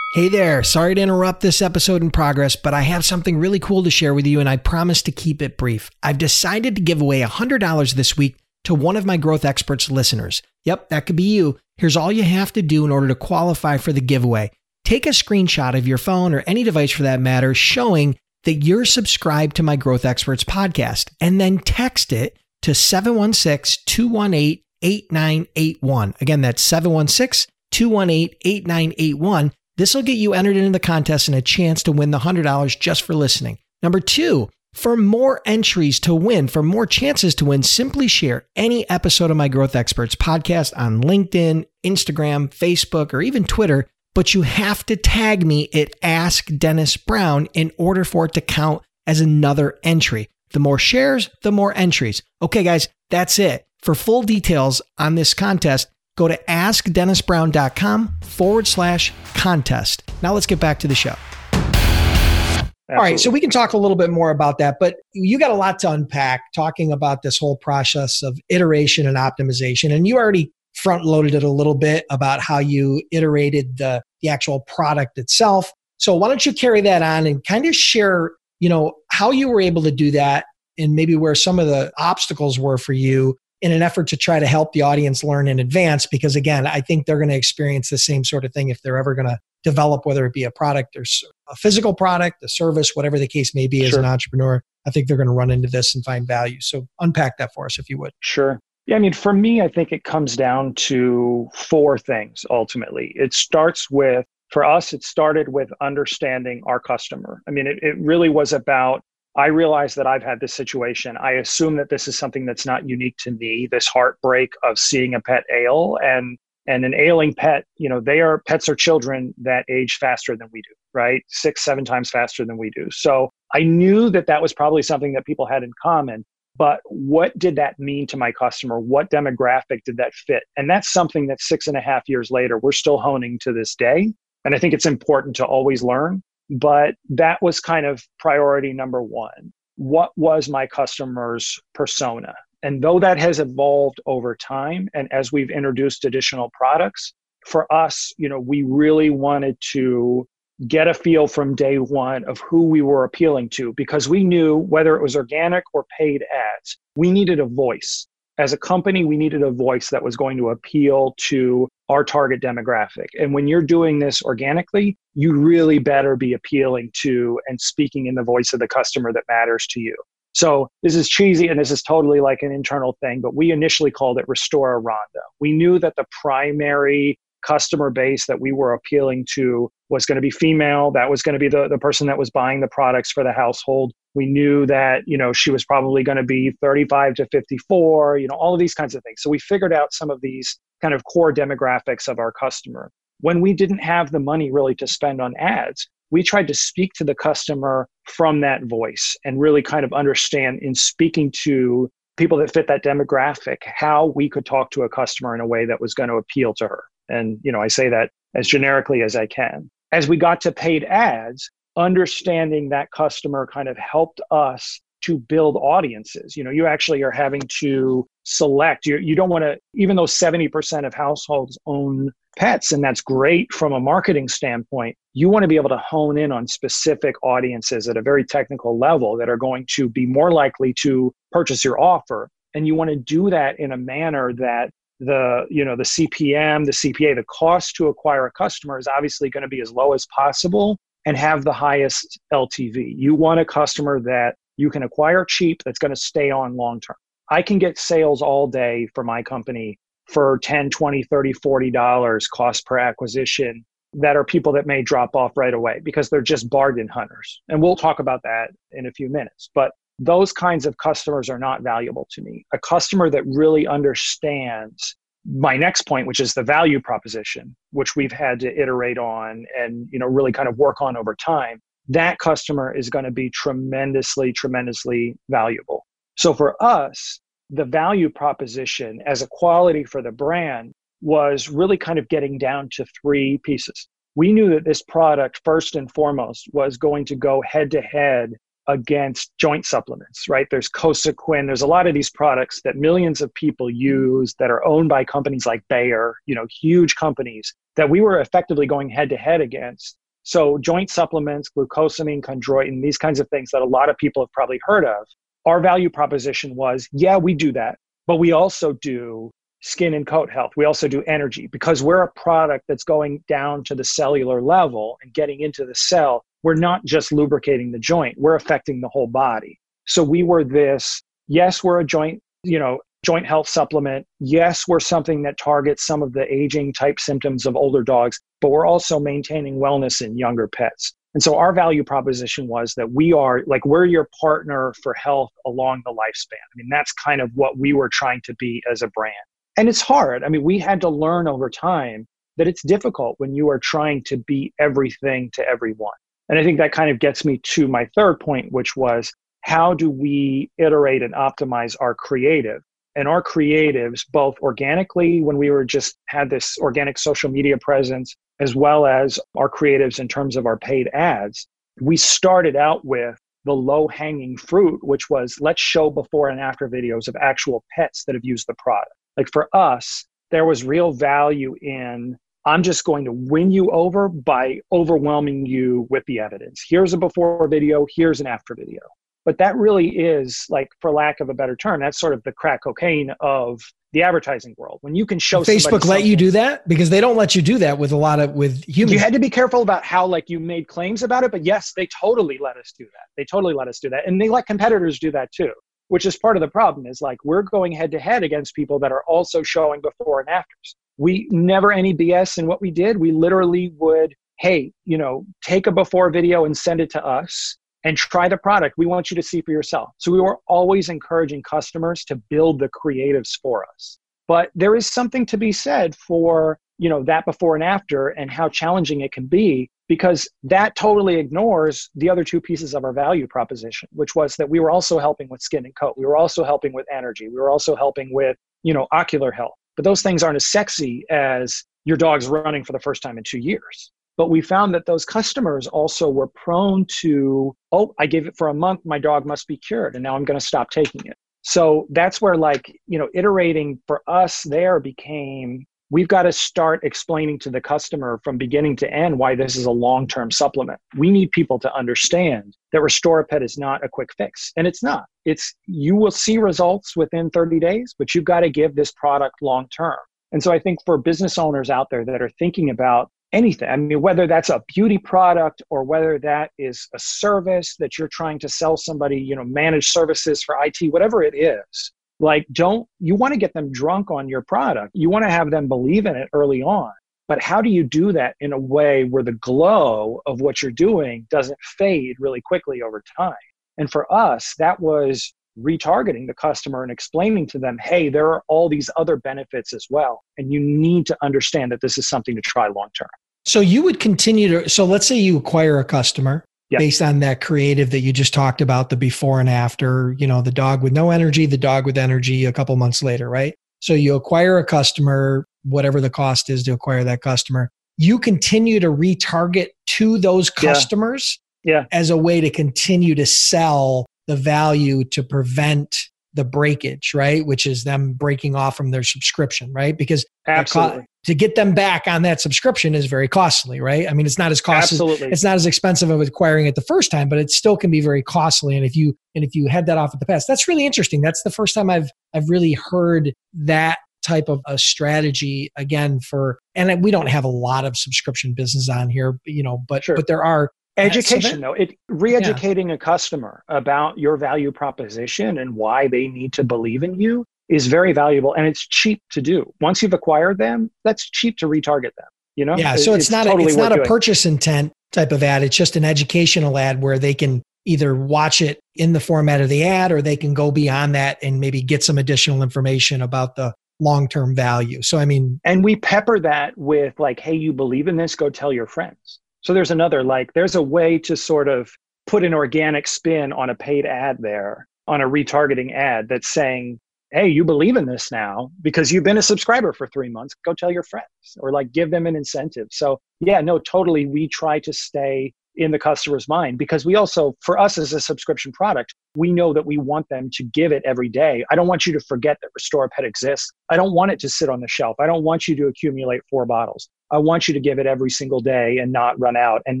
Hey 0.14 0.30
there, 0.30 0.62
sorry 0.62 0.94
to 0.94 1.02
interrupt 1.02 1.42
this 1.42 1.60
episode 1.60 2.02
in 2.02 2.10
progress, 2.10 2.56
but 2.56 2.72
I 2.72 2.80
have 2.80 3.04
something 3.04 3.36
really 3.36 3.58
cool 3.58 3.82
to 3.82 3.90
share 3.90 4.14
with 4.14 4.26
you 4.26 4.40
and 4.40 4.48
I 4.48 4.56
promise 4.56 5.02
to 5.02 5.12
keep 5.12 5.42
it 5.42 5.58
brief. 5.58 5.90
I've 6.02 6.16
decided 6.16 6.76
to 6.76 6.82
give 6.82 7.02
away 7.02 7.20
$100 7.20 7.94
this 7.94 8.16
week 8.16 8.38
to 8.64 8.74
one 8.74 8.96
of 8.96 9.04
my 9.04 9.18
Growth 9.18 9.44
Experts 9.44 9.90
listeners. 9.90 10.40
Yep, 10.64 10.88
that 10.88 11.04
could 11.04 11.14
be 11.16 11.34
you. 11.34 11.58
Here's 11.76 11.96
all 11.96 12.10
you 12.10 12.22
have 12.22 12.54
to 12.54 12.62
do 12.62 12.86
in 12.86 12.90
order 12.90 13.06
to 13.08 13.14
qualify 13.14 13.76
for 13.76 13.92
the 13.92 14.00
giveaway. 14.00 14.50
Take 14.82 15.04
a 15.04 15.10
screenshot 15.10 15.76
of 15.76 15.86
your 15.86 15.98
phone 15.98 16.32
or 16.32 16.42
any 16.46 16.64
device 16.64 16.90
for 16.90 17.02
that 17.02 17.20
matter 17.20 17.52
showing 17.52 18.18
that 18.44 18.64
you're 18.64 18.84
subscribed 18.84 19.56
to 19.56 19.62
my 19.62 19.76
Growth 19.76 20.04
Experts 20.04 20.44
podcast 20.44 21.10
and 21.20 21.40
then 21.40 21.58
text 21.58 22.12
it 22.12 22.38
to 22.62 22.74
716 22.74 23.82
218 23.86 24.62
8981. 24.80 26.14
Again, 26.20 26.40
that's 26.40 26.62
716 26.62 27.52
218 27.70 28.36
8981 28.44 29.52
this 29.78 29.94
will 29.94 30.02
get 30.02 30.18
you 30.18 30.34
entered 30.34 30.56
into 30.56 30.72
the 30.72 30.80
contest 30.80 31.28
and 31.28 31.36
a 31.36 31.40
chance 31.40 31.84
to 31.84 31.92
win 31.92 32.10
the 32.10 32.18
$100 32.18 32.80
just 32.80 33.02
for 33.02 33.14
listening. 33.14 33.58
Number 33.80 34.00
two, 34.00 34.50
for 34.74 34.96
more 34.96 35.40
entries 35.46 36.00
to 36.00 36.12
win, 36.12 36.48
for 36.48 36.64
more 36.64 36.84
chances 36.84 37.32
to 37.36 37.44
win, 37.44 37.62
simply 37.62 38.08
share 38.08 38.46
any 38.56 38.90
episode 38.90 39.30
of 39.30 39.36
my 39.36 39.46
Growth 39.46 39.76
Experts 39.76 40.16
podcast 40.16 40.72
on 40.76 41.00
LinkedIn, 41.00 41.64
Instagram, 41.86 42.48
Facebook, 42.48 43.14
or 43.14 43.22
even 43.22 43.44
Twitter. 43.44 43.86
But 44.18 44.34
you 44.34 44.42
have 44.42 44.84
to 44.86 44.96
tag 44.96 45.46
me 45.46 45.68
at 45.72 45.94
Ask 46.02 46.48
Dennis 46.58 46.96
Brown 46.96 47.46
in 47.54 47.70
order 47.78 48.02
for 48.02 48.24
it 48.24 48.32
to 48.32 48.40
count 48.40 48.82
as 49.06 49.20
another 49.20 49.78
entry. 49.84 50.28
The 50.50 50.58
more 50.58 50.76
shares, 50.76 51.30
the 51.44 51.52
more 51.52 51.72
entries. 51.76 52.24
Okay, 52.42 52.64
guys, 52.64 52.88
that's 53.10 53.38
it. 53.38 53.68
For 53.80 53.94
full 53.94 54.24
details 54.24 54.82
on 54.98 55.14
this 55.14 55.34
contest, 55.34 55.86
go 56.16 56.26
to 56.26 56.36
askdennisbrown.com 56.48 58.16
forward 58.24 58.66
slash 58.66 59.12
contest. 59.34 60.02
Now 60.20 60.34
let's 60.34 60.46
get 60.46 60.58
back 60.58 60.80
to 60.80 60.88
the 60.88 60.96
show. 60.96 61.14
Absolutely. 61.52 62.96
All 62.96 62.96
right, 62.96 63.20
so 63.20 63.30
we 63.30 63.40
can 63.40 63.50
talk 63.50 63.72
a 63.72 63.78
little 63.78 63.96
bit 63.96 64.10
more 64.10 64.30
about 64.30 64.58
that, 64.58 64.78
but 64.80 64.96
you 65.12 65.38
got 65.38 65.52
a 65.52 65.54
lot 65.54 65.78
to 65.78 65.92
unpack 65.92 66.40
talking 66.56 66.90
about 66.90 67.22
this 67.22 67.38
whole 67.38 67.56
process 67.58 68.24
of 68.24 68.36
iteration 68.48 69.06
and 69.06 69.16
optimization. 69.16 69.94
And 69.94 70.08
you 70.08 70.16
already 70.16 70.52
front 70.74 71.04
loaded 71.04 71.34
it 71.34 71.44
a 71.44 71.50
little 71.50 71.76
bit 71.76 72.04
about 72.10 72.40
how 72.40 72.58
you 72.58 73.00
iterated 73.12 73.78
the, 73.78 74.02
the 74.22 74.28
actual 74.28 74.60
product 74.60 75.18
itself. 75.18 75.72
So 75.98 76.14
why 76.14 76.28
don't 76.28 76.44
you 76.44 76.52
carry 76.52 76.80
that 76.82 77.02
on 77.02 77.26
and 77.26 77.44
kind 77.44 77.66
of 77.66 77.74
share, 77.74 78.32
you 78.60 78.68
know, 78.68 78.94
how 79.10 79.30
you 79.30 79.48
were 79.48 79.60
able 79.60 79.82
to 79.82 79.90
do 79.90 80.10
that 80.12 80.46
and 80.78 80.94
maybe 80.94 81.16
where 81.16 81.34
some 81.34 81.58
of 81.58 81.66
the 81.66 81.92
obstacles 81.98 82.58
were 82.58 82.78
for 82.78 82.92
you 82.92 83.36
in 83.60 83.72
an 83.72 83.82
effort 83.82 84.06
to 84.08 84.16
try 84.16 84.38
to 84.38 84.46
help 84.46 84.72
the 84.72 84.82
audience 84.82 85.24
learn 85.24 85.48
in 85.48 85.58
advance 85.58 86.06
because 86.06 86.36
again 86.36 86.64
i 86.64 86.80
think 86.80 87.06
they're 87.06 87.18
going 87.18 87.28
to 87.28 87.34
experience 87.34 87.90
the 87.90 87.98
same 87.98 88.22
sort 88.22 88.44
of 88.44 88.52
thing 88.52 88.68
if 88.68 88.80
they're 88.82 88.96
ever 88.96 89.16
going 89.16 89.26
to 89.26 89.36
develop, 89.64 90.06
whether 90.06 90.24
it 90.26 90.32
be 90.32 90.44
a 90.44 90.50
product 90.50 90.96
or 90.96 91.04
a 91.48 91.56
physical 91.56 91.94
product, 91.94 92.42
a 92.42 92.48
service, 92.48 92.92
whatever 92.94 93.18
the 93.18 93.28
case 93.28 93.54
may 93.54 93.66
be 93.66 93.80
sure. 93.80 93.88
as 93.88 93.94
an 93.94 94.04
entrepreneur, 94.04 94.62
I 94.86 94.90
think 94.90 95.08
they're 95.08 95.16
going 95.16 95.28
to 95.28 95.34
run 95.34 95.50
into 95.50 95.68
this 95.68 95.94
and 95.94 96.04
find 96.04 96.26
value. 96.26 96.60
So 96.60 96.86
unpack 97.00 97.38
that 97.38 97.50
for 97.54 97.66
us 97.66 97.78
if 97.78 97.88
you 97.88 97.98
would. 97.98 98.12
Sure. 98.20 98.60
Yeah, 98.88 98.96
I 98.96 99.00
mean, 99.00 99.12
for 99.12 99.34
me, 99.34 99.60
I 99.60 99.68
think 99.68 99.92
it 99.92 100.02
comes 100.02 100.34
down 100.34 100.72
to 100.76 101.46
four 101.52 101.98
things 101.98 102.46
ultimately. 102.48 103.12
It 103.16 103.34
starts 103.34 103.90
with, 103.90 104.24
for 104.48 104.64
us, 104.64 104.94
it 104.94 105.04
started 105.04 105.50
with 105.50 105.68
understanding 105.82 106.62
our 106.64 106.80
customer. 106.80 107.42
I 107.46 107.50
mean, 107.50 107.66
it, 107.66 107.78
it 107.82 107.98
really 107.98 108.30
was 108.30 108.54
about 108.54 109.02
I 109.36 109.48
realize 109.48 109.94
that 109.94 110.06
I've 110.06 110.22
had 110.22 110.40
this 110.40 110.54
situation. 110.54 111.18
I 111.18 111.32
assume 111.32 111.76
that 111.76 111.90
this 111.90 112.08
is 112.08 112.16
something 112.16 112.46
that's 112.46 112.64
not 112.64 112.88
unique 112.88 113.16
to 113.18 113.30
me, 113.32 113.68
this 113.70 113.86
heartbreak 113.86 114.52
of 114.62 114.78
seeing 114.78 115.14
a 115.14 115.20
pet 115.20 115.44
ail 115.54 115.98
and 116.02 116.38
and 116.66 116.84
an 116.86 116.94
ailing 116.94 117.34
pet, 117.34 117.64
you 117.76 117.90
know, 117.90 118.00
they 118.00 118.20
are 118.20 118.42
pets 118.48 118.70
are 118.70 118.74
children 118.74 119.34
that 119.42 119.66
age 119.68 119.98
faster 120.00 120.34
than 120.34 120.48
we 120.50 120.62
do, 120.62 120.74
right? 120.94 121.22
6 121.28 121.62
7 121.62 121.84
times 121.84 122.08
faster 122.08 122.46
than 122.46 122.56
we 122.56 122.70
do. 122.70 122.90
So, 122.90 123.30
I 123.54 123.64
knew 123.64 124.08
that 124.10 124.26
that 124.28 124.40
was 124.40 124.54
probably 124.54 124.82
something 124.82 125.12
that 125.12 125.26
people 125.26 125.46
had 125.46 125.62
in 125.62 125.72
common, 125.82 126.24
but 126.58 126.80
what 126.84 127.38
did 127.38 127.56
that 127.56 127.78
mean 127.78 128.06
to 128.08 128.16
my 128.16 128.32
customer? 128.32 128.80
What 128.80 129.10
demographic 129.10 129.84
did 129.84 129.96
that 129.98 130.12
fit? 130.12 130.42
And 130.56 130.68
that's 130.68 130.92
something 130.92 131.28
that 131.28 131.40
six 131.40 131.68
and 131.68 131.76
a 131.76 131.80
half 131.80 132.08
years 132.08 132.30
later, 132.30 132.58
we're 132.58 132.72
still 132.72 132.98
honing 132.98 133.38
to 133.42 133.52
this 133.52 133.74
day. 133.74 134.12
And 134.44 134.54
I 134.54 134.58
think 134.58 134.74
it's 134.74 134.86
important 134.86 135.36
to 135.36 135.46
always 135.46 135.82
learn 135.82 136.22
but 136.50 136.94
that 137.10 137.40
was 137.42 137.60
kind 137.60 137.86
of 137.86 138.02
priority 138.18 138.72
number 138.72 139.02
one. 139.02 139.52
What 139.76 140.10
was 140.16 140.48
my 140.48 140.66
customer's 140.66 141.58
persona? 141.74 142.34
And 142.62 142.82
though 142.82 142.98
that 142.98 143.18
has 143.18 143.38
evolved 143.38 144.00
over 144.06 144.34
time, 144.34 144.88
and 144.94 145.12
as 145.12 145.30
we've 145.30 145.50
introduced 145.50 146.04
additional 146.04 146.50
products, 146.58 147.14
for 147.46 147.72
us, 147.72 148.12
you 148.16 148.28
know, 148.28 148.40
we 148.40 148.62
really 148.62 149.10
wanted 149.10 149.56
to 149.72 150.26
get 150.66 150.88
a 150.88 150.94
feel 150.94 151.28
from 151.28 151.54
day 151.54 151.78
one 151.78 152.24
of 152.24 152.40
who 152.40 152.64
we 152.64 152.82
were 152.82 153.04
appealing 153.04 153.48
to 153.50 153.72
because 153.74 154.08
we 154.08 154.24
knew 154.24 154.56
whether 154.56 154.96
it 154.96 155.02
was 155.02 155.14
organic 155.14 155.64
or 155.72 155.86
paid 155.96 156.24
ads, 156.34 156.76
we 156.96 157.12
needed 157.12 157.38
a 157.38 157.46
voice 157.46 158.08
as 158.38 158.52
a 158.52 158.56
company, 158.56 159.04
we 159.04 159.16
needed 159.16 159.42
a 159.42 159.50
voice 159.50 159.90
that 159.90 160.02
was 160.02 160.16
going 160.16 160.36
to 160.36 160.50
appeal 160.50 161.14
to 161.18 161.68
our 161.88 162.04
target 162.04 162.40
demographic. 162.40 163.08
And 163.18 163.34
when 163.34 163.48
you're 163.48 163.62
doing 163.62 163.98
this 163.98 164.22
organically, 164.22 164.96
you 165.14 165.32
really 165.32 165.80
better 165.80 166.14
be 166.14 166.32
appealing 166.32 166.90
to 167.02 167.40
and 167.48 167.60
speaking 167.60 168.06
in 168.06 168.14
the 168.14 168.22
voice 168.22 168.52
of 168.52 168.60
the 168.60 168.68
customer 168.68 169.12
that 169.12 169.24
matters 169.28 169.66
to 169.70 169.80
you. 169.80 169.96
So 170.34 170.68
this 170.84 170.94
is 170.94 171.08
cheesy 171.08 171.48
and 171.48 171.58
this 171.58 171.72
is 171.72 171.82
totally 171.82 172.20
like 172.20 172.42
an 172.42 172.52
internal 172.52 172.96
thing, 173.00 173.20
but 173.20 173.34
we 173.34 173.50
initially 173.50 173.90
called 173.90 174.18
it 174.18 174.28
Restore 174.28 174.80
Rhonda. 174.80 175.22
We 175.40 175.52
knew 175.52 175.80
that 175.80 175.94
the 175.96 176.04
primary 176.22 177.18
customer 177.42 177.90
base 177.90 178.26
that 178.26 178.40
we 178.40 178.52
were 178.52 178.72
appealing 178.72 179.26
to 179.34 179.70
was 179.88 180.06
going 180.06 180.16
to 180.16 180.22
be 180.22 180.30
female. 180.30 180.90
That 180.90 181.10
was 181.10 181.22
going 181.22 181.34
to 181.34 181.38
be 181.38 181.48
the, 181.48 181.68
the 181.68 181.78
person 181.78 182.06
that 182.06 182.18
was 182.18 182.30
buying 182.30 182.60
the 182.60 182.68
products 182.68 183.10
for 183.10 183.24
the 183.24 183.32
household. 183.32 183.92
We 184.14 184.26
knew 184.26 184.66
that, 184.66 185.02
you 185.06 185.16
know, 185.16 185.32
she 185.32 185.50
was 185.50 185.64
probably 185.64 186.02
going 186.02 186.16
to 186.16 186.24
be 186.24 186.52
35 186.60 187.14
to 187.14 187.26
54, 187.32 188.18
you 188.18 188.28
know, 188.28 188.36
all 188.36 188.54
of 188.54 188.60
these 188.60 188.74
kinds 188.74 188.94
of 188.94 189.02
things. 189.02 189.22
So 189.22 189.30
we 189.30 189.38
figured 189.38 189.72
out 189.72 189.92
some 189.92 190.10
of 190.10 190.20
these 190.20 190.58
kind 190.82 190.94
of 190.94 191.04
core 191.04 191.32
demographics 191.32 192.08
of 192.08 192.18
our 192.18 192.32
customer. 192.32 192.90
When 193.20 193.40
we 193.40 193.52
didn't 193.52 193.78
have 193.78 194.12
the 194.12 194.20
money 194.20 194.50
really 194.52 194.74
to 194.76 194.86
spend 194.86 195.20
on 195.20 195.34
ads, 195.38 195.88
we 196.10 196.22
tried 196.22 196.48
to 196.48 196.54
speak 196.54 196.92
to 196.94 197.04
the 197.04 197.14
customer 197.14 197.88
from 198.04 198.40
that 198.40 198.64
voice 198.64 199.16
and 199.24 199.40
really 199.40 199.62
kind 199.62 199.84
of 199.84 199.92
understand 199.92 200.60
in 200.62 200.74
speaking 200.74 201.32
to 201.42 201.90
people 202.16 202.38
that 202.38 202.52
fit 202.52 202.66
that 202.68 202.84
demographic 202.84 203.58
how 203.62 204.12
we 204.16 204.28
could 204.28 204.46
talk 204.46 204.70
to 204.70 204.82
a 204.82 204.88
customer 204.88 205.34
in 205.34 205.40
a 205.40 205.46
way 205.46 205.64
that 205.66 205.80
was 205.80 205.94
going 205.94 206.08
to 206.08 206.16
appeal 206.16 206.54
to 206.54 206.66
her 206.66 206.84
and 207.08 207.38
you 207.42 207.52
know 207.52 207.60
i 207.60 207.68
say 207.68 207.88
that 207.88 208.10
as 208.34 208.46
generically 208.46 209.02
as 209.02 209.16
i 209.16 209.26
can. 209.26 209.70
As 209.90 210.06
we 210.06 210.16
got 210.16 210.40
to 210.42 210.52
paid 210.52 210.84
ads 210.84 211.50
understanding 211.76 212.68
that 212.68 212.90
customer 212.90 213.46
kind 213.46 213.68
of 213.68 213.76
helped 213.78 214.20
us 214.30 214.80
to 215.00 215.18
build 215.18 215.56
audiences. 215.56 216.36
You 216.36 216.44
know 216.44 216.50
you 216.50 216.66
actually 216.66 217.02
are 217.02 217.10
having 217.10 217.42
to 217.60 218.06
select. 218.24 218.84
You, 218.84 218.98
you 218.98 219.14
don't 219.14 219.30
want 219.30 219.44
to 219.44 219.58
even 219.74 219.96
though 219.96 220.04
70% 220.04 220.86
of 220.86 220.94
households 220.94 221.58
own 221.66 222.10
pets 222.36 222.72
and 222.72 222.84
that's 222.84 223.00
great 223.00 223.52
from 223.52 223.72
a 223.72 223.80
marketing 223.80 224.28
standpoint 224.28 224.96
you 225.18 225.28
want 225.28 225.42
to 225.42 225.48
be 225.48 225.56
able 225.56 225.68
to 225.68 225.78
hone 225.78 226.16
in 226.16 226.30
on 226.30 226.46
specific 226.46 227.16
audiences 227.24 227.88
at 227.88 227.96
a 227.96 228.02
very 228.02 228.24
technical 228.24 228.78
level 228.78 229.16
that 229.16 229.28
are 229.28 229.36
going 229.36 229.66
to 229.68 229.88
be 229.88 230.06
more 230.06 230.30
likely 230.30 230.72
to 230.72 231.12
purchase 231.32 231.64
your 231.64 231.80
offer. 231.80 232.30
And 232.54 232.68
you 232.68 232.76
want 232.76 232.90
to 232.90 232.96
do 232.96 233.28
that 233.30 233.58
in 233.58 233.72
a 233.72 233.76
manner 233.76 234.32
that 234.34 234.70
the 235.00 235.46
you 235.48 235.64
know 235.64 235.76
the 235.76 235.84
cpm 235.84 236.64
the 236.64 236.72
cpa 236.72 237.14
the 237.14 237.24
cost 237.24 237.76
to 237.76 237.86
acquire 237.86 238.26
a 238.26 238.32
customer 238.32 238.78
is 238.78 238.88
obviously 238.88 239.30
going 239.30 239.42
to 239.42 239.48
be 239.48 239.60
as 239.60 239.70
low 239.70 239.92
as 239.92 240.06
possible 240.06 240.76
and 241.06 241.16
have 241.16 241.44
the 241.44 241.52
highest 241.52 242.18
ltv 242.32 242.94
you 242.96 243.14
want 243.14 243.38
a 243.38 243.44
customer 243.44 244.00
that 244.00 244.34
you 244.58 244.68
can 244.68 244.82
acquire 244.82 245.24
cheap 245.24 245.62
that's 245.64 245.78
going 245.78 245.94
to 245.94 246.00
stay 246.00 246.30
on 246.30 246.56
long 246.56 246.80
term. 246.80 246.96
I 247.30 247.40
can 247.40 247.58
get 247.58 247.78
sales 247.78 248.20
all 248.20 248.46
day 248.46 248.88
for 248.94 249.02
my 249.02 249.22
company 249.22 249.78
for 250.06 250.38
10 250.42 250.70
20 250.70 251.02
30 251.04 251.32
40 251.32 251.70
dollars 251.70 252.26
cost 252.26 252.66
per 252.66 252.78
acquisition 252.78 253.64
that 253.94 254.16
are 254.16 254.24
people 254.24 254.52
that 254.52 254.66
may 254.66 254.82
drop 254.82 255.16
off 255.16 255.32
right 255.36 255.54
away 255.54 255.80
because 255.82 256.10
they're 256.10 256.20
just 256.20 256.50
bargain 256.50 256.88
hunters. 256.88 257.40
And 257.48 257.62
we'll 257.62 257.76
talk 257.76 258.00
about 258.00 258.20
that 258.24 258.48
in 258.72 258.86
a 258.86 258.92
few 258.92 259.08
minutes. 259.08 259.48
But 259.54 259.72
those 259.98 260.32
kinds 260.32 260.66
of 260.66 260.76
customers 260.78 261.28
are 261.28 261.38
not 261.38 261.62
valuable 261.62 262.06
to 262.12 262.22
me. 262.22 262.44
A 262.52 262.58
customer 262.58 263.10
that 263.10 263.24
really 263.26 263.66
understands 263.66 264.96
my 265.36 265.56
next 265.56 265.82
point, 265.82 266.06
which 266.06 266.20
is 266.20 266.34
the 266.34 266.42
value 266.42 266.80
proposition, 266.80 267.54
which 267.72 267.96
we've 267.96 268.12
had 268.12 268.40
to 268.40 268.60
iterate 268.60 268.98
on 268.98 269.44
and 269.58 269.88
you 269.90 269.98
know 269.98 270.06
really 270.06 270.32
kind 270.32 270.48
of 270.48 270.56
work 270.56 270.80
on 270.80 270.96
over 270.96 271.14
time, 271.14 271.60
that 271.88 272.18
customer 272.18 272.74
is 272.74 272.90
going 272.90 273.04
to 273.04 273.10
be 273.10 273.30
tremendously, 273.30 274.32
tremendously 274.32 275.16
valuable. 275.28 275.84
So 276.16 276.34
for 276.34 276.62
us, 276.62 277.20
the 277.50 277.64
value 277.64 278.10
proposition 278.10 279.00
as 279.06 279.22
a 279.22 279.28
quality 279.30 279.84
for 279.84 280.02
the 280.02 280.12
brand 280.12 280.72
was 281.00 281.48
really 281.48 281.76
kind 281.76 281.98
of 281.98 282.08
getting 282.08 282.38
down 282.38 282.68
to 282.72 282.84
three 283.00 283.38
pieces. 283.42 283.88
We 284.14 284.32
knew 284.32 284.50
that 284.50 284.64
this 284.64 284.82
product, 284.82 285.40
first 285.44 285.76
and 285.76 285.90
foremost, 285.92 286.48
was 286.52 286.76
going 286.76 287.04
to 287.06 287.16
go 287.16 287.42
head 287.46 287.70
to 287.70 287.80
head 287.80 288.32
against 288.68 289.32
joint 289.38 289.64
supplements, 289.64 290.28
right? 290.28 290.46
There's 290.50 290.68
Cosequin. 290.68 291.46
There's 291.46 291.62
a 291.62 291.66
lot 291.66 291.86
of 291.86 291.94
these 291.94 292.10
products 292.10 292.60
that 292.62 292.76
millions 292.76 293.22
of 293.22 293.32
people 293.34 293.70
use 293.70 294.34
that 294.38 294.50
are 294.50 294.64
owned 294.66 294.90
by 294.90 295.04
companies 295.04 295.46
like 295.46 295.62
Bayer, 295.68 296.14
you 296.26 296.34
know, 296.34 296.46
huge 296.60 296.94
companies 296.94 297.54
that 297.76 297.88
we 297.88 298.02
were 298.02 298.20
effectively 298.20 298.66
going 298.66 298.90
head 298.90 299.08
to 299.08 299.16
head 299.16 299.40
against. 299.40 299.96
So 300.22 300.58
joint 300.58 300.90
supplements, 300.90 301.48
glucosamine, 301.56 302.20
chondroitin, 302.20 302.82
these 302.82 302.98
kinds 302.98 303.18
of 303.18 303.28
things 303.30 303.50
that 303.52 303.62
a 303.62 303.64
lot 303.64 303.88
of 303.88 303.96
people 303.96 304.22
have 304.22 304.32
probably 304.32 304.60
heard 304.62 304.84
of. 304.84 305.06
Our 305.46 305.60
value 305.60 305.88
proposition 305.88 306.54
was, 306.54 306.86
yeah, 306.92 307.16
we 307.16 307.32
do 307.32 307.52
that, 307.52 307.78
but 308.06 308.16
we 308.16 308.32
also 308.32 308.74
do 308.74 309.30
skin 309.60 309.94
and 309.94 310.06
coat 310.06 310.30
health. 310.30 310.52
We 310.56 310.66
also 310.66 310.88
do 310.88 311.02
energy 311.04 311.46
because 311.46 311.82
we're 311.82 312.02
a 312.02 312.12
product 312.12 312.66
that's 312.68 312.84
going 312.84 313.24
down 313.28 313.64
to 313.64 313.74
the 313.74 313.84
cellular 313.84 314.42
level 314.42 314.98
and 315.02 315.12
getting 315.14 315.40
into 315.40 315.64
the 315.64 315.74
cell 315.74 316.24
we're 316.42 316.54
not 316.54 316.84
just 316.84 317.12
lubricating 317.12 317.72
the 317.72 317.78
joint, 317.78 318.16
we're 318.18 318.36
affecting 318.36 318.80
the 318.80 318.88
whole 318.88 319.06
body. 319.06 319.58
So 319.86 320.02
we 320.02 320.22
were 320.22 320.44
this, 320.44 321.02
yes, 321.26 321.64
we're 321.64 321.80
a 321.80 321.84
joint, 321.84 322.22
you 322.42 322.58
know, 322.58 322.78
joint 323.04 323.26
health 323.26 323.48
supplement. 323.48 324.06
Yes, 324.20 324.66
we're 324.66 324.80
something 324.80 325.22
that 325.22 325.38
targets 325.38 325.86
some 325.86 326.02
of 326.02 326.12
the 326.12 326.32
aging 326.32 326.72
type 326.72 327.00
symptoms 327.00 327.46
of 327.46 327.56
older 327.56 327.82
dogs, 327.82 328.20
but 328.40 328.50
we're 328.50 328.66
also 328.66 328.98
maintaining 328.98 329.58
wellness 329.58 330.02
in 330.02 330.18
younger 330.18 330.48
pets. 330.48 330.94
And 331.14 331.22
so 331.22 331.36
our 331.36 331.52
value 331.52 331.84
proposition 331.84 332.48
was 332.48 332.74
that 332.76 332.92
we 332.92 333.12
are 333.12 333.42
like 333.46 333.64
we're 333.64 333.86
your 333.86 334.08
partner 334.20 334.74
for 334.82 334.94
health 334.94 335.30
along 335.46 335.82
the 335.84 335.90
lifespan. 335.90 336.34
I 336.34 336.54
mean, 336.56 336.68
that's 336.70 336.92
kind 336.92 337.20
of 337.20 337.30
what 337.34 337.58
we 337.58 337.72
were 337.72 337.88
trying 337.88 338.20
to 338.24 338.34
be 338.34 338.62
as 338.70 338.82
a 338.82 338.88
brand. 338.88 339.14
And 339.56 339.68
it's 339.68 339.80
hard. 339.80 340.22
I 340.22 340.28
mean, 340.28 340.44
we 340.44 340.58
had 340.58 340.80
to 340.82 340.88
learn 340.88 341.26
over 341.26 341.48
time 341.48 342.06
that 342.36 342.46
it's 342.46 342.62
difficult 342.62 343.16
when 343.18 343.34
you 343.34 343.48
are 343.48 343.58
trying 343.58 344.04
to 344.04 344.18
be 344.18 344.52
everything 344.60 345.30
to 345.34 345.48
everyone. 345.48 345.96
And 346.28 346.38
I 346.38 346.44
think 346.44 346.58
that 346.58 346.72
kind 346.72 346.90
of 346.90 346.98
gets 346.98 347.24
me 347.24 347.40
to 347.54 347.68
my 347.68 347.88
third 347.94 348.20
point, 348.20 348.52
which 348.52 348.76
was 348.76 349.12
how 349.42 349.74
do 349.74 349.88
we 349.88 350.50
iterate 350.58 351.02
and 351.02 351.14
optimize 351.14 351.74
our 351.80 351.94
creative? 351.94 352.62
And 352.96 353.06
our 353.06 353.22
creatives, 353.22 354.04
both 354.10 354.34
organically, 354.40 355.22
when 355.22 355.38
we 355.38 355.50
were 355.50 355.64
just 355.64 355.96
had 356.08 356.30
this 356.30 356.58
organic 356.58 356.98
social 356.98 357.30
media 357.30 357.56
presence, 357.58 358.14
as 358.40 358.54
well 358.54 358.86
as 358.86 359.18
our 359.36 359.48
creatives 359.48 360.00
in 360.00 360.08
terms 360.08 360.36
of 360.36 360.46
our 360.46 360.58
paid 360.58 360.88
ads, 360.92 361.46
we 361.80 361.96
started 361.96 362.56
out 362.56 362.84
with 362.84 363.16
the 363.44 363.52
low 363.52 363.88
hanging 363.88 364.36
fruit, 364.36 364.80
which 364.82 365.08
was 365.08 365.36
let's 365.40 365.62
show 365.62 365.90
before 365.90 366.28
and 366.28 366.40
after 366.40 366.68
videos 366.68 367.08
of 367.08 367.16
actual 367.16 367.64
pets 367.74 368.04
that 368.04 368.14
have 368.14 368.24
used 368.24 368.46
the 368.48 368.54
product. 368.58 368.92
Like 369.16 369.28
for 369.32 369.48
us, 369.54 370.04
there 370.30 370.44
was 370.44 370.64
real 370.64 370.92
value 370.92 371.54
in 371.62 372.16
I'm 372.44 372.62
just 372.62 372.84
going 372.84 373.04
to 373.04 373.12
win 373.12 373.50
you 373.50 373.70
over 373.70 374.08
by 374.08 374.60
overwhelming 374.72 375.46
you 375.46 375.86
with 375.90 376.04
the 376.06 376.20
evidence. 376.20 376.64
Here's 376.66 376.92
a 376.92 376.96
before 376.96 377.46
video, 377.48 377.86
here's 377.94 378.20
an 378.20 378.26
after 378.26 378.54
video. 378.54 378.80
But 379.24 379.36
that 379.38 379.56
really 379.56 379.88
is 379.88 380.46
like, 380.48 380.68
for 380.80 380.90
lack 380.90 381.20
of 381.20 381.28
a 381.28 381.34
better 381.34 381.54
term, 381.54 381.80
that's 381.80 382.00
sort 382.00 382.14
of 382.14 382.22
the 382.22 382.32
crack 382.32 382.62
cocaine 382.62 383.12
of 383.20 383.60
the 383.92 384.02
advertising 384.02 384.54
world. 384.56 384.78
When 384.80 384.94
you 384.94 385.04
can 385.04 385.18
show 385.18 385.42
Facebook 385.42 385.84
let 385.84 386.04
you 386.04 386.16
do 386.16 386.30
that 386.30 386.66
because 386.68 386.88
they 386.90 387.00
don't 387.00 387.16
let 387.16 387.34
you 387.34 387.42
do 387.42 387.58
that 387.58 387.78
with 387.78 387.92
a 387.92 387.96
lot 387.96 388.20
of 388.20 388.32
with 388.32 388.64
humans. 388.68 388.92
You 388.92 388.98
had 388.98 389.12
to 389.12 389.18
be 389.18 389.30
careful 389.30 389.62
about 389.62 389.84
how 389.84 390.06
like 390.06 390.28
you 390.28 390.40
made 390.40 390.68
claims 390.68 391.02
about 391.02 391.24
it, 391.24 391.30
but 391.30 391.44
yes, 391.44 391.72
they 391.76 391.86
totally 392.00 392.38
let 392.40 392.56
us 392.56 392.72
do 392.78 392.84
that. 392.84 393.06
They 393.16 393.24
totally 393.24 393.54
let 393.54 393.68
us 393.68 393.78
do 393.80 393.90
that, 393.90 394.06
and 394.06 394.20
they 394.20 394.28
let 394.28 394.46
competitors 394.46 394.98
do 394.98 395.10
that 395.12 395.32
too. 395.32 395.52
Which 395.88 396.06
is 396.06 396.16
part 396.16 396.36
of 396.36 396.40
the 396.42 396.48
problem 396.48 396.86
is 396.86 397.00
like 397.00 397.18
we're 397.24 397.42
going 397.42 397.72
head 397.72 397.90
to 397.92 397.98
head 397.98 398.22
against 398.22 398.54
people 398.54 398.78
that 398.80 398.92
are 398.92 399.02
also 399.06 399.42
showing 399.42 399.80
before 399.80 400.20
and 400.20 400.28
afters. 400.28 400.76
We 400.98 401.28
never 401.30 401.72
any 401.72 401.94
BS 401.94 402.38
in 402.38 402.46
what 402.46 402.60
we 402.60 402.70
did. 402.70 402.96
We 402.96 403.12
literally 403.12 403.72
would, 403.78 404.14
hey, 404.38 404.72
you 404.84 404.98
know, 404.98 405.24
take 405.42 405.66
a 405.66 405.72
before 405.72 406.10
video 406.10 406.44
and 406.44 406.56
send 406.56 406.80
it 406.80 406.90
to 406.90 407.04
us 407.04 407.56
and 407.84 407.96
try 407.96 408.28
the 408.28 408.36
product. 408.36 408.76
We 408.76 408.86
want 408.86 409.10
you 409.10 409.14
to 409.14 409.22
see 409.22 409.40
for 409.40 409.52
yourself. 409.52 409.90
So 409.98 410.10
we 410.10 410.20
were 410.20 410.38
always 410.46 410.88
encouraging 410.88 411.42
customers 411.42 412.04
to 412.06 412.16
build 412.16 412.58
the 412.58 412.68
creatives 412.68 413.38
for 413.40 413.64
us. 413.74 413.98
But 414.26 414.50
there 414.54 414.76
is 414.76 414.86
something 414.86 415.24
to 415.26 415.38
be 415.38 415.52
said 415.52 415.94
for, 415.94 416.58
you 416.78 416.90
know, 416.90 417.02
that 417.04 417.24
before 417.24 417.54
and 417.54 417.64
after 417.64 418.08
and 418.08 418.30
how 418.30 418.48
challenging 418.48 419.00
it 419.00 419.12
can 419.12 419.26
be 419.26 419.70
because 419.88 420.28
that 420.42 420.76
totally 420.76 421.16
ignores 421.16 421.90
the 421.94 422.10
other 422.10 422.22
two 422.22 422.40
pieces 422.40 422.74
of 422.74 422.84
our 422.84 422.92
value 422.92 423.26
proposition, 423.26 423.88
which 423.92 424.14
was 424.14 424.36
that 424.36 424.48
we 424.48 424.60
were 424.60 424.70
also 424.70 424.98
helping 424.98 425.28
with 425.28 425.40
skin 425.40 425.64
and 425.64 425.74
coat. 425.74 425.94
We 425.96 426.04
were 426.06 426.16
also 426.16 426.44
helping 426.44 426.72
with 426.72 426.86
energy. 426.92 427.28
We 427.28 427.36
were 427.36 427.50
also 427.50 427.74
helping 427.74 428.12
with, 428.12 428.36
you 428.62 428.74
know, 428.74 428.86
ocular 428.92 429.32
health. 429.32 429.54
But 429.76 429.84
those 429.84 430.02
things 430.02 430.22
aren't 430.22 430.36
as 430.36 430.46
sexy 430.46 431.04
as 431.10 431.64
your 431.84 431.96
dog's 431.96 432.28
running 432.28 432.64
for 432.64 432.72
the 432.72 432.80
first 432.80 433.02
time 433.02 433.16
in 433.16 433.24
two 433.24 433.38
years. 433.38 433.90
But 434.18 434.28
we 434.28 434.42
found 434.42 434.74
that 434.74 434.84
those 434.84 435.04
customers 435.04 435.66
also 435.68 436.10
were 436.10 436.26
prone 436.26 436.84
to, 437.00 437.56
oh, 437.72 437.94
I 437.98 438.06
gave 438.06 438.26
it 438.26 438.36
for 438.36 438.48
a 438.48 438.54
month, 438.54 438.80
my 438.84 438.98
dog 438.98 439.24
must 439.24 439.46
be 439.46 439.56
cured, 439.56 439.94
and 439.94 440.02
now 440.02 440.16
I'm 440.16 440.24
going 440.24 440.38
to 440.38 440.44
stop 440.44 440.70
taking 440.70 441.02
it. 441.06 441.16
So 441.42 441.86
that's 441.90 442.20
where, 442.20 442.36
like, 442.36 442.70
you 442.88 442.98
know, 442.98 443.08
iterating 443.14 443.80
for 443.86 444.02
us 444.08 444.42
there 444.42 444.80
became 444.80 445.64
we've 445.90 446.08
got 446.08 446.22
to 446.22 446.32
start 446.32 446.80
explaining 446.82 447.38
to 447.40 447.50
the 447.50 447.60
customer 447.60 448.20
from 448.22 448.36
beginning 448.36 448.76
to 448.76 448.92
end 448.92 449.18
why 449.18 449.34
this 449.34 449.56
is 449.56 449.64
a 449.64 449.70
long 449.70 450.06
term 450.06 450.30
supplement. 450.30 450.80
We 450.96 451.10
need 451.10 451.30
people 451.30 451.58
to 451.60 451.74
understand 451.74 452.56
that 452.72 452.82
Restore 452.82 453.24
Pet 453.24 453.42
is 453.42 453.58
not 453.58 453.84
a 453.84 453.88
quick 453.88 454.10
fix. 454.16 454.52
And 454.56 454.66
it's 454.66 454.82
not. 454.82 455.04
It's 455.24 455.54
you 455.66 455.96
will 455.96 456.10
see 456.10 456.38
results 456.38 456.96
within 456.96 457.30
30 457.30 457.60
days, 457.60 457.94
but 457.98 458.14
you've 458.14 458.24
got 458.24 458.40
to 458.40 458.50
give 458.50 458.74
this 458.74 458.92
product 458.92 459.36
long 459.42 459.68
term. 459.68 459.96
And 460.32 460.42
so 460.42 460.52
I 460.52 460.58
think 460.58 460.78
for 460.84 460.98
business 460.98 461.38
owners 461.38 461.70
out 461.70 461.88
there 461.90 462.04
that 462.04 462.20
are 462.20 462.30
thinking 462.38 462.70
about 462.70 463.10
anything. 463.32 463.68
I 463.68 463.76
mean, 463.76 464.00
whether 464.00 464.26
that's 464.26 464.50
a 464.50 464.62
beauty 464.74 464.98
product 464.98 465.62
or 465.70 465.84
whether 465.84 466.18
that 466.20 466.50
is 466.58 466.88
a 466.94 466.98
service 466.98 467.76
that 467.78 467.98
you're 467.98 468.08
trying 468.08 468.38
to 468.40 468.48
sell 468.48 468.76
somebody, 468.76 469.20
you 469.20 469.36
know, 469.36 469.44
managed 469.44 469.90
services 469.90 470.42
for 470.42 470.56
IT, 470.62 470.92
whatever 470.92 471.22
it 471.22 471.34
is, 471.34 471.92
like, 472.20 472.46
don't, 472.52 472.88
you 472.98 473.14
want 473.14 473.34
to 473.34 473.38
get 473.38 473.52
them 473.54 473.70
drunk 473.70 474.10
on 474.10 474.28
your 474.28 474.42
product. 474.42 474.90
You 474.94 475.10
want 475.10 475.24
to 475.24 475.30
have 475.30 475.50
them 475.50 475.68
believe 475.68 476.06
in 476.06 476.16
it 476.16 476.28
early 476.32 476.62
on. 476.62 476.92
But 477.28 477.42
how 477.42 477.60
do 477.60 477.68
you 477.68 477.84
do 477.84 478.12
that 478.12 478.36
in 478.40 478.52
a 478.52 478.58
way 478.58 479.04
where 479.04 479.22
the 479.22 479.32
glow 479.32 480.22
of 480.26 480.40
what 480.40 480.62
you're 480.62 480.70
doing 480.70 481.26
doesn't 481.30 481.58
fade 481.76 482.16
really 482.18 482.40
quickly 482.40 482.80
over 482.82 483.02
time? 483.16 483.34
And 483.76 483.90
for 483.90 484.12
us, 484.12 484.54
that 484.58 484.80
was 484.80 485.32
retargeting 485.58 486.26
the 486.26 486.34
customer 486.34 486.82
and 486.82 486.90
explaining 486.90 487.46
to 487.48 487.58
them, 487.58 487.76
hey, 487.82 488.08
there 488.08 488.28
are 488.28 488.42
all 488.48 488.68
these 488.68 488.88
other 488.96 489.16
benefits 489.16 489.72
as 489.72 489.86
well. 489.90 490.22
And 490.38 490.52
you 490.52 490.60
need 490.60 491.06
to 491.06 491.16
understand 491.22 491.70
that 491.72 491.80
this 491.80 491.98
is 491.98 492.08
something 492.08 492.34
to 492.34 492.40
try 492.42 492.68
long 492.68 492.88
term. 492.96 493.08
So 493.44 493.60
you 493.60 493.82
would 493.82 494.00
continue 494.00 494.48
to, 494.48 494.68
so 494.68 494.84
let's 494.84 495.06
say 495.06 495.16
you 495.16 495.36
acquire 495.36 495.78
a 495.78 495.84
customer 495.84 496.44
yep. 496.70 496.78
based 496.78 497.02
on 497.02 497.20
that 497.20 497.40
creative 497.40 497.90
that 497.90 498.00
you 498.00 498.12
just 498.12 498.34
talked 498.34 498.60
about, 498.60 498.90
the 498.90 498.96
before 498.96 499.40
and 499.40 499.48
after, 499.48 500.14
you 500.18 500.26
know, 500.26 500.42
the 500.42 500.52
dog 500.52 500.82
with 500.82 500.92
no 500.92 501.10
energy, 501.10 501.46
the 501.46 501.58
dog 501.58 501.86
with 501.86 501.98
energy 501.98 502.44
a 502.44 502.52
couple 502.52 502.74
months 502.76 503.02
later, 503.02 503.28
right? 503.28 503.54
So 503.80 503.94
you 503.94 504.14
acquire 504.14 504.58
a 504.58 504.64
customer, 504.64 505.46
whatever 505.64 506.00
the 506.00 506.10
cost 506.10 506.50
is 506.50 506.62
to 506.64 506.72
acquire 506.72 507.04
that 507.04 507.20
customer. 507.20 507.70
You 507.96 508.18
continue 508.18 508.80
to 508.80 508.88
retarget 508.88 509.68
to 509.86 510.18
those 510.18 510.50
customers 510.50 511.38
yeah. 511.64 511.72
yeah. 511.72 511.84
as 511.92 512.10
a 512.10 512.16
way 512.16 512.40
to 512.40 512.50
continue 512.50 513.14
to 513.14 513.26
sell 513.26 514.06
the 514.26 514.36
value 514.36 515.04
to 515.04 515.22
prevent 515.22 516.08
the 516.38 516.44
breakage, 516.44 517.12
right? 517.14 517.44
Which 517.44 517.66
is 517.66 517.82
them 517.82 518.12
breaking 518.12 518.54
off 518.54 518.76
from 518.76 518.92
their 518.92 519.02
subscription, 519.02 519.72
right? 519.72 519.98
Because 519.98 520.24
Absolutely. 520.46 521.00
Co- 521.00 521.04
to 521.24 521.34
get 521.34 521.56
them 521.56 521.74
back 521.74 522.06
on 522.06 522.22
that 522.22 522.40
subscription 522.40 522.94
is 522.94 523.06
very 523.06 523.26
costly, 523.26 523.80
right? 523.80 524.08
I 524.08 524.14
mean, 524.14 524.24
it's 524.24 524.38
not 524.38 524.52
as 524.52 524.60
costly. 524.60 525.14
It's 525.14 525.42
not 525.42 525.56
as 525.56 525.66
expensive 525.66 526.10
of 526.10 526.20
acquiring 526.20 526.66
it 526.66 526.76
the 526.76 526.80
first 526.80 527.10
time, 527.10 527.28
but 527.28 527.40
it 527.40 527.50
still 527.50 527.76
can 527.76 527.90
be 527.90 528.00
very 528.00 528.22
costly. 528.22 528.76
And 528.76 528.86
if 528.86 528.94
you 528.94 529.16
and 529.34 529.44
if 529.44 529.54
you 529.54 529.66
head 529.66 529.86
that 529.86 529.98
off 529.98 530.14
at 530.14 530.20
the 530.20 530.26
pass, 530.26 530.46
that's 530.46 530.68
really 530.68 530.86
interesting. 530.86 531.20
That's 531.20 531.42
the 531.42 531.50
first 531.50 531.74
time 531.74 531.90
I've 531.90 532.08
I've 532.34 532.48
really 532.48 532.72
heard 532.72 533.34
that 533.52 533.98
type 534.22 534.48
of 534.48 534.60
a 534.66 534.78
strategy 534.78 535.70
again 535.76 536.20
for 536.20 536.58
and 536.74 537.02
we 537.02 537.10
don't 537.10 537.28
have 537.28 537.44
a 537.44 537.48
lot 537.48 537.84
of 537.84 537.96
subscription 537.96 538.52
business 538.52 538.88
on 538.88 539.08
here 539.08 539.38
you 539.46 539.62
know 539.62 539.78
but 539.88 540.02
sure. 540.02 540.16
but 540.16 540.26
there 540.26 540.42
are 540.42 540.70
education 540.98 541.60
though 541.60 541.72
it 541.72 541.96
re-educating 542.08 542.88
yeah. 542.88 542.94
a 542.94 542.98
customer 542.98 543.62
about 543.68 544.18
your 544.18 544.36
value 544.36 544.72
proposition 544.72 545.58
and 545.58 545.74
why 545.74 546.08
they 546.08 546.28
need 546.28 546.52
to 546.52 546.64
believe 546.64 547.02
in 547.02 547.18
you 547.20 547.44
is 547.68 547.86
very 547.86 548.12
valuable 548.12 548.54
and 548.54 548.66
it's 548.66 548.86
cheap 548.86 549.22
to 549.30 549.42
do. 549.42 549.72
Once 549.80 550.02
you've 550.02 550.14
acquired 550.14 550.58
them 550.58 550.90
that's 551.04 551.28
cheap 551.30 551.56
to 551.58 551.66
retarget 551.66 552.14
them 552.16 552.28
you 552.56 552.64
know? 552.64 552.76
Yeah 552.76 552.96
so 552.96 553.14
it's, 553.14 553.24
it's 553.24 553.30
not 553.30 553.44
totally 553.44 553.64
a, 553.64 553.66
it's 553.68 553.76
not 553.76 553.92
a 553.92 554.02
purchase 554.02 554.44
intent 554.44 554.92
type 555.12 555.32
of 555.32 555.42
ad. 555.42 555.62
It's 555.62 555.76
just 555.76 555.96
an 555.96 556.04
educational 556.04 556.76
ad 556.76 557.02
where 557.02 557.18
they 557.18 557.34
can 557.34 557.62
either 557.86 558.14
watch 558.14 558.60
it 558.60 558.80
in 558.96 559.14
the 559.14 559.20
format 559.20 559.60
of 559.60 559.68
the 559.68 559.84
ad 559.84 560.12
or 560.12 560.20
they 560.20 560.36
can 560.36 560.52
go 560.52 560.70
beyond 560.70 561.14
that 561.14 561.38
and 561.42 561.58
maybe 561.60 561.80
get 561.80 562.04
some 562.04 562.18
additional 562.18 562.62
information 562.62 563.22
about 563.22 563.56
the 563.56 563.72
long-term 564.00 564.54
value. 564.54 565.02
So 565.02 565.18
i 565.18 565.24
mean 565.24 565.60
and 565.64 565.82
we 565.82 565.96
pepper 565.96 566.38
that 566.40 566.76
with 566.76 567.18
like 567.18 567.40
hey 567.40 567.54
you 567.54 567.72
believe 567.72 568.08
in 568.08 568.16
this? 568.16 568.34
Go 568.34 568.50
tell 568.50 568.72
your 568.72 568.86
friends 568.86 569.40
so 569.68 569.74
there's 569.74 569.90
another 569.90 570.24
like 570.24 570.50
there's 570.54 570.76
a 570.76 570.82
way 570.82 571.18
to 571.18 571.36
sort 571.36 571.68
of 571.68 571.90
put 572.26 572.42
an 572.42 572.54
organic 572.54 573.06
spin 573.06 573.52
on 573.52 573.68
a 573.68 573.74
paid 573.74 574.06
ad 574.06 574.38
there 574.40 574.88
on 575.06 575.20
a 575.20 575.28
retargeting 575.28 575.92
ad 575.92 576.26
that's 576.26 576.48
saying, 576.48 576.98
"Hey, 577.32 577.48
you 577.48 577.66
believe 577.66 577.98
in 577.98 578.06
this 578.06 578.32
now 578.32 578.70
because 578.80 579.12
you've 579.12 579.24
been 579.24 579.36
a 579.36 579.42
subscriber 579.42 579.92
for 579.92 580.06
3 580.06 580.30
months. 580.30 580.54
Go 580.64 580.72
tell 580.72 580.90
your 580.90 581.02
friends." 581.02 581.58
Or 581.60 581.70
like 581.70 581.92
give 581.92 582.10
them 582.10 582.26
an 582.26 582.34
incentive. 582.34 582.88
So, 582.90 583.20
yeah, 583.40 583.60
no, 583.60 583.78
totally 583.78 584.24
we 584.24 584.48
try 584.48 584.80
to 584.80 584.90
stay 584.90 585.52
in 585.78 585.90
the 585.90 585.98
customer's 585.98 586.48
mind 586.48 586.76
because 586.76 587.06
we 587.06 587.14
also 587.14 587.54
for 587.62 587.78
us 587.78 587.96
as 587.96 588.12
a 588.12 588.20
subscription 588.20 588.72
product 588.72 589.14
we 589.36 589.50
know 589.50 589.72
that 589.72 589.86
we 589.86 589.96
want 589.96 590.28
them 590.28 590.50
to 590.52 590.62
give 590.64 590.92
it 590.92 591.02
every 591.06 591.28
day 591.28 591.64
i 591.70 591.74
don't 591.74 591.86
want 591.86 592.04
you 592.04 592.12
to 592.12 592.20
forget 592.20 592.58
that 592.60 592.68
restore 592.74 593.08
pet 593.08 593.24
exists 593.24 593.70
i 593.90 593.96
don't 593.96 594.12
want 594.12 594.30
it 594.30 594.38
to 594.40 594.48
sit 594.48 594.68
on 594.68 594.80
the 594.80 594.88
shelf 594.88 595.16
i 595.20 595.26
don't 595.26 595.44
want 595.44 595.66
you 595.66 595.74
to 595.76 595.86
accumulate 595.86 596.42
four 596.50 596.66
bottles 596.66 597.08
I 597.30 597.38
want 597.38 597.68
you 597.68 597.74
to 597.74 597.80
give 597.80 597.98
it 597.98 598.06
every 598.06 598.30
single 598.30 598.60
day 598.60 598.98
and 598.98 599.12
not 599.12 599.38
run 599.38 599.56
out 599.56 599.82
and 599.86 600.00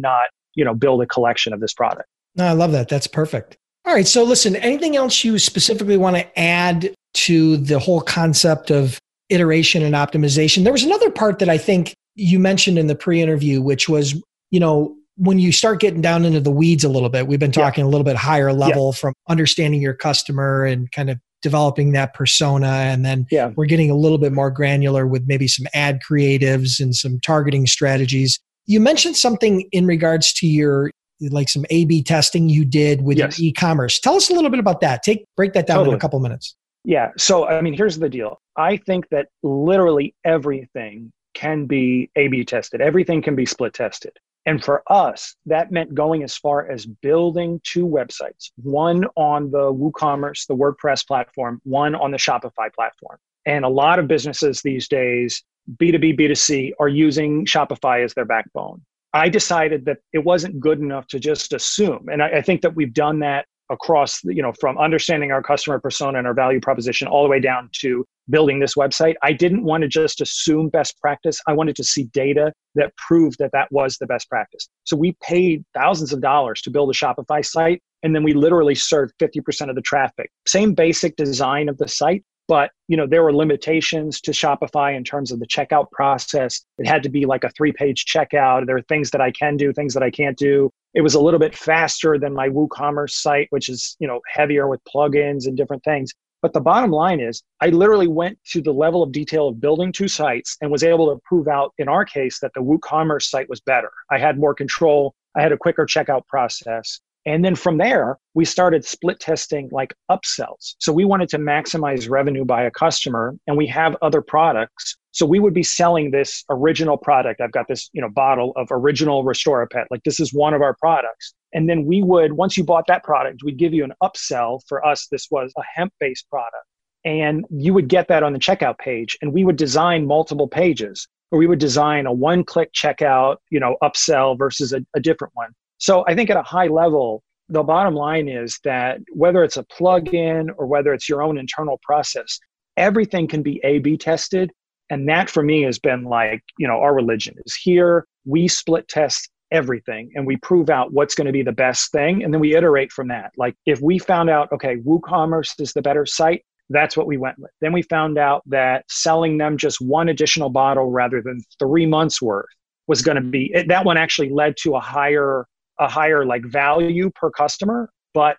not, 0.00 0.28
you 0.54 0.64
know, 0.64 0.74
build 0.74 1.02
a 1.02 1.06
collection 1.06 1.52
of 1.52 1.60
this 1.60 1.74
product. 1.74 2.08
No, 2.36 2.44
I 2.44 2.52
love 2.52 2.72
that. 2.72 2.88
That's 2.88 3.06
perfect. 3.06 3.56
All 3.86 3.94
right. 3.94 4.06
So 4.06 4.22
listen, 4.22 4.56
anything 4.56 4.96
else 4.96 5.24
you 5.24 5.38
specifically 5.38 5.96
want 5.96 6.16
to 6.16 6.38
add 6.38 6.94
to 7.14 7.56
the 7.56 7.78
whole 7.78 8.00
concept 8.00 8.70
of 8.70 8.98
iteration 9.28 9.82
and 9.82 9.94
optimization? 9.94 10.64
There 10.64 10.72
was 10.72 10.84
another 10.84 11.10
part 11.10 11.38
that 11.40 11.48
I 11.48 11.58
think 11.58 11.94
you 12.14 12.38
mentioned 12.38 12.78
in 12.78 12.86
the 12.86 12.94
pre-interview, 12.94 13.60
which 13.60 13.88
was, 13.88 14.20
you 14.50 14.60
know, 14.60 14.94
when 15.18 15.38
you 15.38 15.52
start 15.52 15.80
getting 15.80 16.00
down 16.00 16.24
into 16.24 16.40
the 16.40 16.50
weeds 16.50 16.84
a 16.84 16.88
little 16.88 17.08
bit, 17.08 17.26
we've 17.26 17.40
been 17.40 17.52
talking 17.52 17.84
yeah. 17.84 17.88
a 17.88 17.90
little 17.90 18.04
bit 18.04 18.16
higher 18.16 18.52
level 18.52 18.92
yeah. 18.94 19.00
from 19.00 19.14
understanding 19.28 19.82
your 19.82 19.94
customer 19.94 20.64
and 20.64 20.90
kind 20.92 21.10
of 21.10 21.18
developing 21.42 21.92
that 21.92 22.14
persona 22.14 22.66
and 22.66 23.04
then 23.04 23.26
yeah. 23.30 23.52
we're 23.56 23.66
getting 23.66 23.90
a 23.90 23.94
little 23.94 24.18
bit 24.18 24.32
more 24.32 24.50
granular 24.50 25.06
with 25.06 25.24
maybe 25.26 25.46
some 25.46 25.66
ad 25.72 26.00
creatives 26.08 26.80
and 26.80 26.96
some 26.96 27.20
targeting 27.20 27.66
strategies 27.66 28.40
you 28.66 28.80
mentioned 28.80 29.16
something 29.16 29.68
in 29.72 29.86
regards 29.86 30.32
to 30.32 30.46
your 30.46 30.90
like 31.30 31.48
some 31.48 31.64
a 31.70 31.84
b 31.84 32.02
testing 32.02 32.48
you 32.48 32.64
did 32.64 33.02
with 33.02 33.18
yes. 33.18 33.38
e-commerce 33.40 34.00
tell 34.00 34.16
us 34.16 34.30
a 34.30 34.34
little 34.34 34.50
bit 34.50 34.58
about 34.58 34.80
that 34.80 35.02
take 35.02 35.24
break 35.36 35.52
that 35.52 35.66
down 35.66 35.78
totally. 35.78 35.94
in 35.94 35.96
a 35.96 36.00
couple 36.00 36.18
minutes 36.18 36.56
yeah 36.84 37.10
so 37.16 37.46
i 37.46 37.60
mean 37.60 37.72
here's 37.72 37.98
the 37.98 38.08
deal 38.08 38.40
i 38.56 38.76
think 38.76 39.08
that 39.10 39.28
literally 39.44 40.14
everything 40.24 41.12
can 41.34 41.66
be 41.66 42.10
a 42.16 42.26
b 42.26 42.44
tested 42.44 42.80
everything 42.80 43.22
can 43.22 43.36
be 43.36 43.46
split 43.46 43.74
tested 43.74 44.12
and 44.46 44.64
for 44.64 44.82
us, 44.90 45.34
that 45.46 45.70
meant 45.70 45.94
going 45.94 46.22
as 46.22 46.36
far 46.36 46.70
as 46.70 46.86
building 46.86 47.60
two 47.64 47.86
websites 47.86 48.50
one 48.56 49.04
on 49.16 49.50
the 49.50 49.72
WooCommerce, 49.72 50.46
the 50.46 50.56
WordPress 50.56 51.06
platform, 51.06 51.60
one 51.64 51.94
on 51.94 52.10
the 52.10 52.16
Shopify 52.16 52.72
platform. 52.74 53.18
And 53.46 53.64
a 53.64 53.68
lot 53.68 53.98
of 53.98 54.08
businesses 54.08 54.62
these 54.62 54.88
days, 54.88 55.42
B2B, 55.76 56.18
B2C, 56.18 56.72
are 56.80 56.88
using 56.88 57.44
Shopify 57.44 58.04
as 58.04 58.14
their 58.14 58.24
backbone. 58.24 58.82
I 59.12 59.28
decided 59.28 59.84
that 59.86 59.98
it 60.12 60.24
wasn't 60.24 60.60
good 60.60 60.80
enough 60.80 61.06
to 61.08 61.18
just 61.18 61.52
assume. 61.52 62.08
And 62.10 62.22
I, 62.22 62.38
I 62.38 62.42
think 62.42 62.62
that 62.62 62.74
we've 62.74 62.92
done 62.92 63.20
that 63.20 63.46
across, 63.70 64.22
you 64.24 64.42
know, 64.42 64.52
from 64.60 64.78
understanding 64.78 65.32
our 65.32 65.42
customer 65.42 65.78
persona 65.78 66.18
and 66.18 66.26
our 66.26 66.34
value 66.34 66.60
proposition 66.60 67.08
all 67.08 67.22
the 67.22 67.28
way 67.28 67.40
down 67.40 67.68
to 67.80 68.04
building 68.30 68.60
this 68.60 68.74
website. 68.74 69.14
I 69.22 69.32
didn't 69.32 69.64
want 69.64 69.82
to 69.82 69.88
just 69.88 70.20
assume 70.20 70.68
best 70.68 70.98
practice. 71.00 71.40
I 71.46 71.52
wanted 71.52 71.76
to 71.76 71.84
see 71.84 72.04
data 72.04 72.52
that 72.74 72.94
proved 72.96 73.38
that 73.38 73.50
that 73.52 73.68
was 73.70 73.96
the 73.98 74.06
best 74.06 74.28
practice. 74.28 74.68
So 74.84 74.96
we 74.96 75.16
paid 75.22 75.64
thousands 75.74 76.12
of 76.12 76.20
dollars 76.20 76.60
to 76.62 76.70
build 76.70 76.90
a 76.90 76.94
Shopify 76.94 77.44
site, 77.44 77.82
and 78.02 78.14
then 78.14 78.22
we 78.22 78.34
literally 78.34 78.74
served 78.74 79.14
50% 79.20 79.68
of 79.70 79.74
the 79.74 79.82
traffic. 79.82 80.30
Same 80.46 80.74
basic 80.74 81.16
design 81.16 81.68
of 81.68 81.78
the 81.78 81.88
site, 81.88 82.24
but 82.48 82.70
you 82.88 82.96
know 82.96 83.06
there 83.06 83.22
were 83.22 83.32
limitations 83.32 84.20
to 84.22 84.32
shopify 84.32 84.96
in 84.96 85.04
terms 85.04 85.30
of 85.30 85.38
the 85.38 85.46
checkout 85.46 85.90
process. 85.92 86.64
It 86.78 86.88
had 86.88 87.02
to 87.04 87.08
be 87.08 87.26
like 87.26 87.44
a 87.44 87.50
three 87.50 87.72
page 87.72 88.06
checkout. 88.06 88.66
There 88.66 88.76
are 88.76 88.82
things 88.82 89.10
that 89.10 89.20
i 89.20 89.30
can 89.30 89.56
do 89.56 89.72
things 89.72 89.94
that 89.94 90.02
i 90.02 90.10
can't 90.10 90.36
do. 90.36 90.70
It 90.94 91.02
was 91.02 91.14
a 91.14 91.20
little 91.20 91.38
bit 91.38 91.54
faster 91.54 92.18
than 92.18 92.34
my 92.34 92.48
woocommerce 92.48 93.10
site 93.10 93.48
which 93.50 93.68
is 93.68 93.96
you 94.00 94.08
know 94.08 94.20
heavier 94.32 94.66
with 94.66 94.80
plugins 94.84 95.46
and 95.46 95.56
different 95.56 95.84
things. 95.84 96.12
But 96.40 96.52
the 96.52 96.60
bottom 96.60 96.90
line 96.90 97.20
is 97.20 97.42
i 97.60 97.68
literally 97.68 98.08
went 98.08 98.38
to 98.52 98.62
the 98.62 98.72
level 98.72 99.02
of 99.02 99.12
detail 99.12 99.48
of 99.48 99.60
building 99.60 99.92
two 99.92 100.08
sites 100.08 100.56
and 100.60 100.70
was 100.70 100.82
able 100.82 101.14
to 101.14 101.20
prove 101.24 101.48
out 101.48 101.74
in 101.78 101.88
our 101.88 102.04
case 102.04 102.40
that 102.40 102.52
the 102.54 102.62
woocommerce 102.62 103.24
site 103.24 103.48
was 103.48 103.60
better. 103.60 103.90
I 104.10 104.18
had 104.18 104.38
more 104.38 104.54
control. 104.54 105.14
I 105.36 105.42
had 105.42 105.52
a 105.52 105.58
quicker 105.58 105.84
checkout 105.84 106.26
process 106.26 107.00
and 107.28 107.44
then 107.44 107.54
from 107.54 107.76
there, 107.76 108.18
we 108.32 108.46
started 108.46 108.86
split 108.86 109.20
testing 109.20 109.68
like 109.70 109.92
upsells. 110.10 110.76
So 110.78 110.94
we 110.94 111.04
wanted 111.04 111.28
to 111.28 111.38
maximize 111.38 112.08
revenue 112.08 112.42
by 112.42 112.62
a 112.62 112.70
customer 112.70 113.36
and 113.46 113.54
we 113.54 113.66
have 113.66 113.94
other 114.00 114.22
products. 114.22 114.96
So 115.10 115.26
we 115.26 115.38
would 115.38 115.52
be 115.52 115.62
selling 115.62 116.10
this 116.10 116.42
original 116.48 116.96
product. 116.96 117.42
I've 117.42 117.52
got 117.52 117.68
this, 117.68 117.90
you 117.92 118.00
know, 118.00 118.08
bottle 118.08 118.54
of 118.56 118.68
original 118.70 119.24
Restore 119.24 119.66
Pet. 119.70 119.88
Like 119.90 120.04
this 120.04 120.20
is 120.20 120.32
one 120.32 120.54
of 120.54 120.62
our 120.62 120.74
products. 120.80 121.34
And 121.52 121.68
then 121.68 121.84
we 121.84 122.02
would, 122.02 122.32
once 122.32 122.56
you 122.56 122.64
bought 122.64 122.86
that 122.88 123.04
product, 123.04 123.42
we'd 123.44 123.58
give 123.58 123.74
you 123.74 123.84
an 123.84 123.92
upsell. 124.02 124.62
For 124.66 124.84
us, 124.86 125.06
this 125.10 125.28
was 125.30 125.52
a 125.58 125.62
hemp-based 125.74 126.30
product. 126.30 126.64
And 127.04 127.44
you 127.50 127.74
would 127.74 127.88
get 127.88 128.08
that 128.08 128.22
on 128.22 128.32
the 128.32 128.38
checkout 128.38 128.78
page. 128.78 129.18
And 129.20 129.34
we 129.34 129.44
would 129.44 129.56
design 129.56 130.06
multiple 130.06 130.48
pages 130.48 131.06
or 131.30 131.38
we 131.38 131.46
would 131.46 131.58
design 131.58 132.06
a 132.06 132.12
one-click 132.12 132.72
checkout, 132.72 133.36
you 133.50 133.60
know, 133.60 133.76
upsell 133.82 134.38
versus 134.38 134.72
a, 134.72 134.80
a 134.96 135.00
different 135.00 135.34
one. 135.36 135.50
So 135.78 136.04
I 136.06 136.14
think 136.14 136.30
at 136.30 136.36
a 136.36 136.42
high 136.42 136.66
level, 136.66 137.22
the 137.48 137.62
bottom 137.62 137.94
line 137.94 138.28
is 138.28 138.58
that 138.64 138.98
whether 139.14 139.42
it's 139.42 139.56
a 139.56 139.62
plug-in 139.64 140.50
or 140.50 140.66
whether 140.66 140.92
it's 140.92 141.08
your 141.08 141.22
own 141.22 141.38
internal 141.38 141.80
process, 141.82 142.38
everything 142.76 143.26
can 143.26 143.42
be 143.42 143.60
A 143.64 143.78
B 143.78 143.96
tested. 143.96 144.52
And 144.90 145.08
that 145.08 145.30
for 145.30 145.42
me 145.42 145.62
has 145.62 145.78
been 145.78 146.04
like, 146.04 146.42
you 146.58 146.66
know, 146.68 146.80
our 146.80 146.94
religion 146.94 147.34
is 147.46 147.54
here. 147.54 148.06
We 148.24 148.48
split 148.48 148.88
test 148.88 149.30
everything 149.50 150.10
and 150.14 150.26
we 150.26 150.36
prove 150.36 150.68
out 150.68 150.92
what's 150.92 151.14
going 151.14 151.26
to 151.26 151.32
be 151.32 151.42
the 151.42 151.52
best 151.52 151.90
thing. 151.90 152.22
And 152.22 152.34
then 152.34 152.40
we 152.40 152.54
iterate 152.54 152.92
from 152.92 153.08
that. 153.08 153.32
Like 153.38 153.54
if 153.64 153.80
we 153.80 153.98
found 153.98 154.28
out, 154.28 154.52
okay, 154.52 154.76
WooCommerce 154.76 155.60
is 155.60 155.72
the 155.72 155.80
better 155.80 156.04
site, 156.04 156.44
that's 156.70 156.98
what 156.98 157.06
we 157.06 157.16
went 157.16 157.38
with. 157.38 157.50
Then 157.62 157.72
we 157.72 157.80
found 157.82 158.18
out 158.18 158.42
that 158.46 158.84
selling 158.90 159.38
them 159.38 159.56
just 159.56 159.80
one 159.80 160.10
additional 160.10 160.50
bottle 160.50 160.90
rather 160.90 161.22
than 161.22 161.40
three 161.58 161.86
months 161.86 162.20
worth 162.20 162.44
was 162.86 163.00
going 163.00 163.16
to 163.16 163.22
be, 163.22 163.54
that 163.68 163.86
one 163.86 163.96
actually 163.96 164.28
led 164.28 164.54
to 164.58 164.76
a 164.76 164.80
higher 164.80 165.46
a 165.78 165.88
higher 165.88 166.24
like 166.24 166.44
value 166.44 167.10
per 167.14 167.30
customer, 167.30 167.90
but 168.14 168.36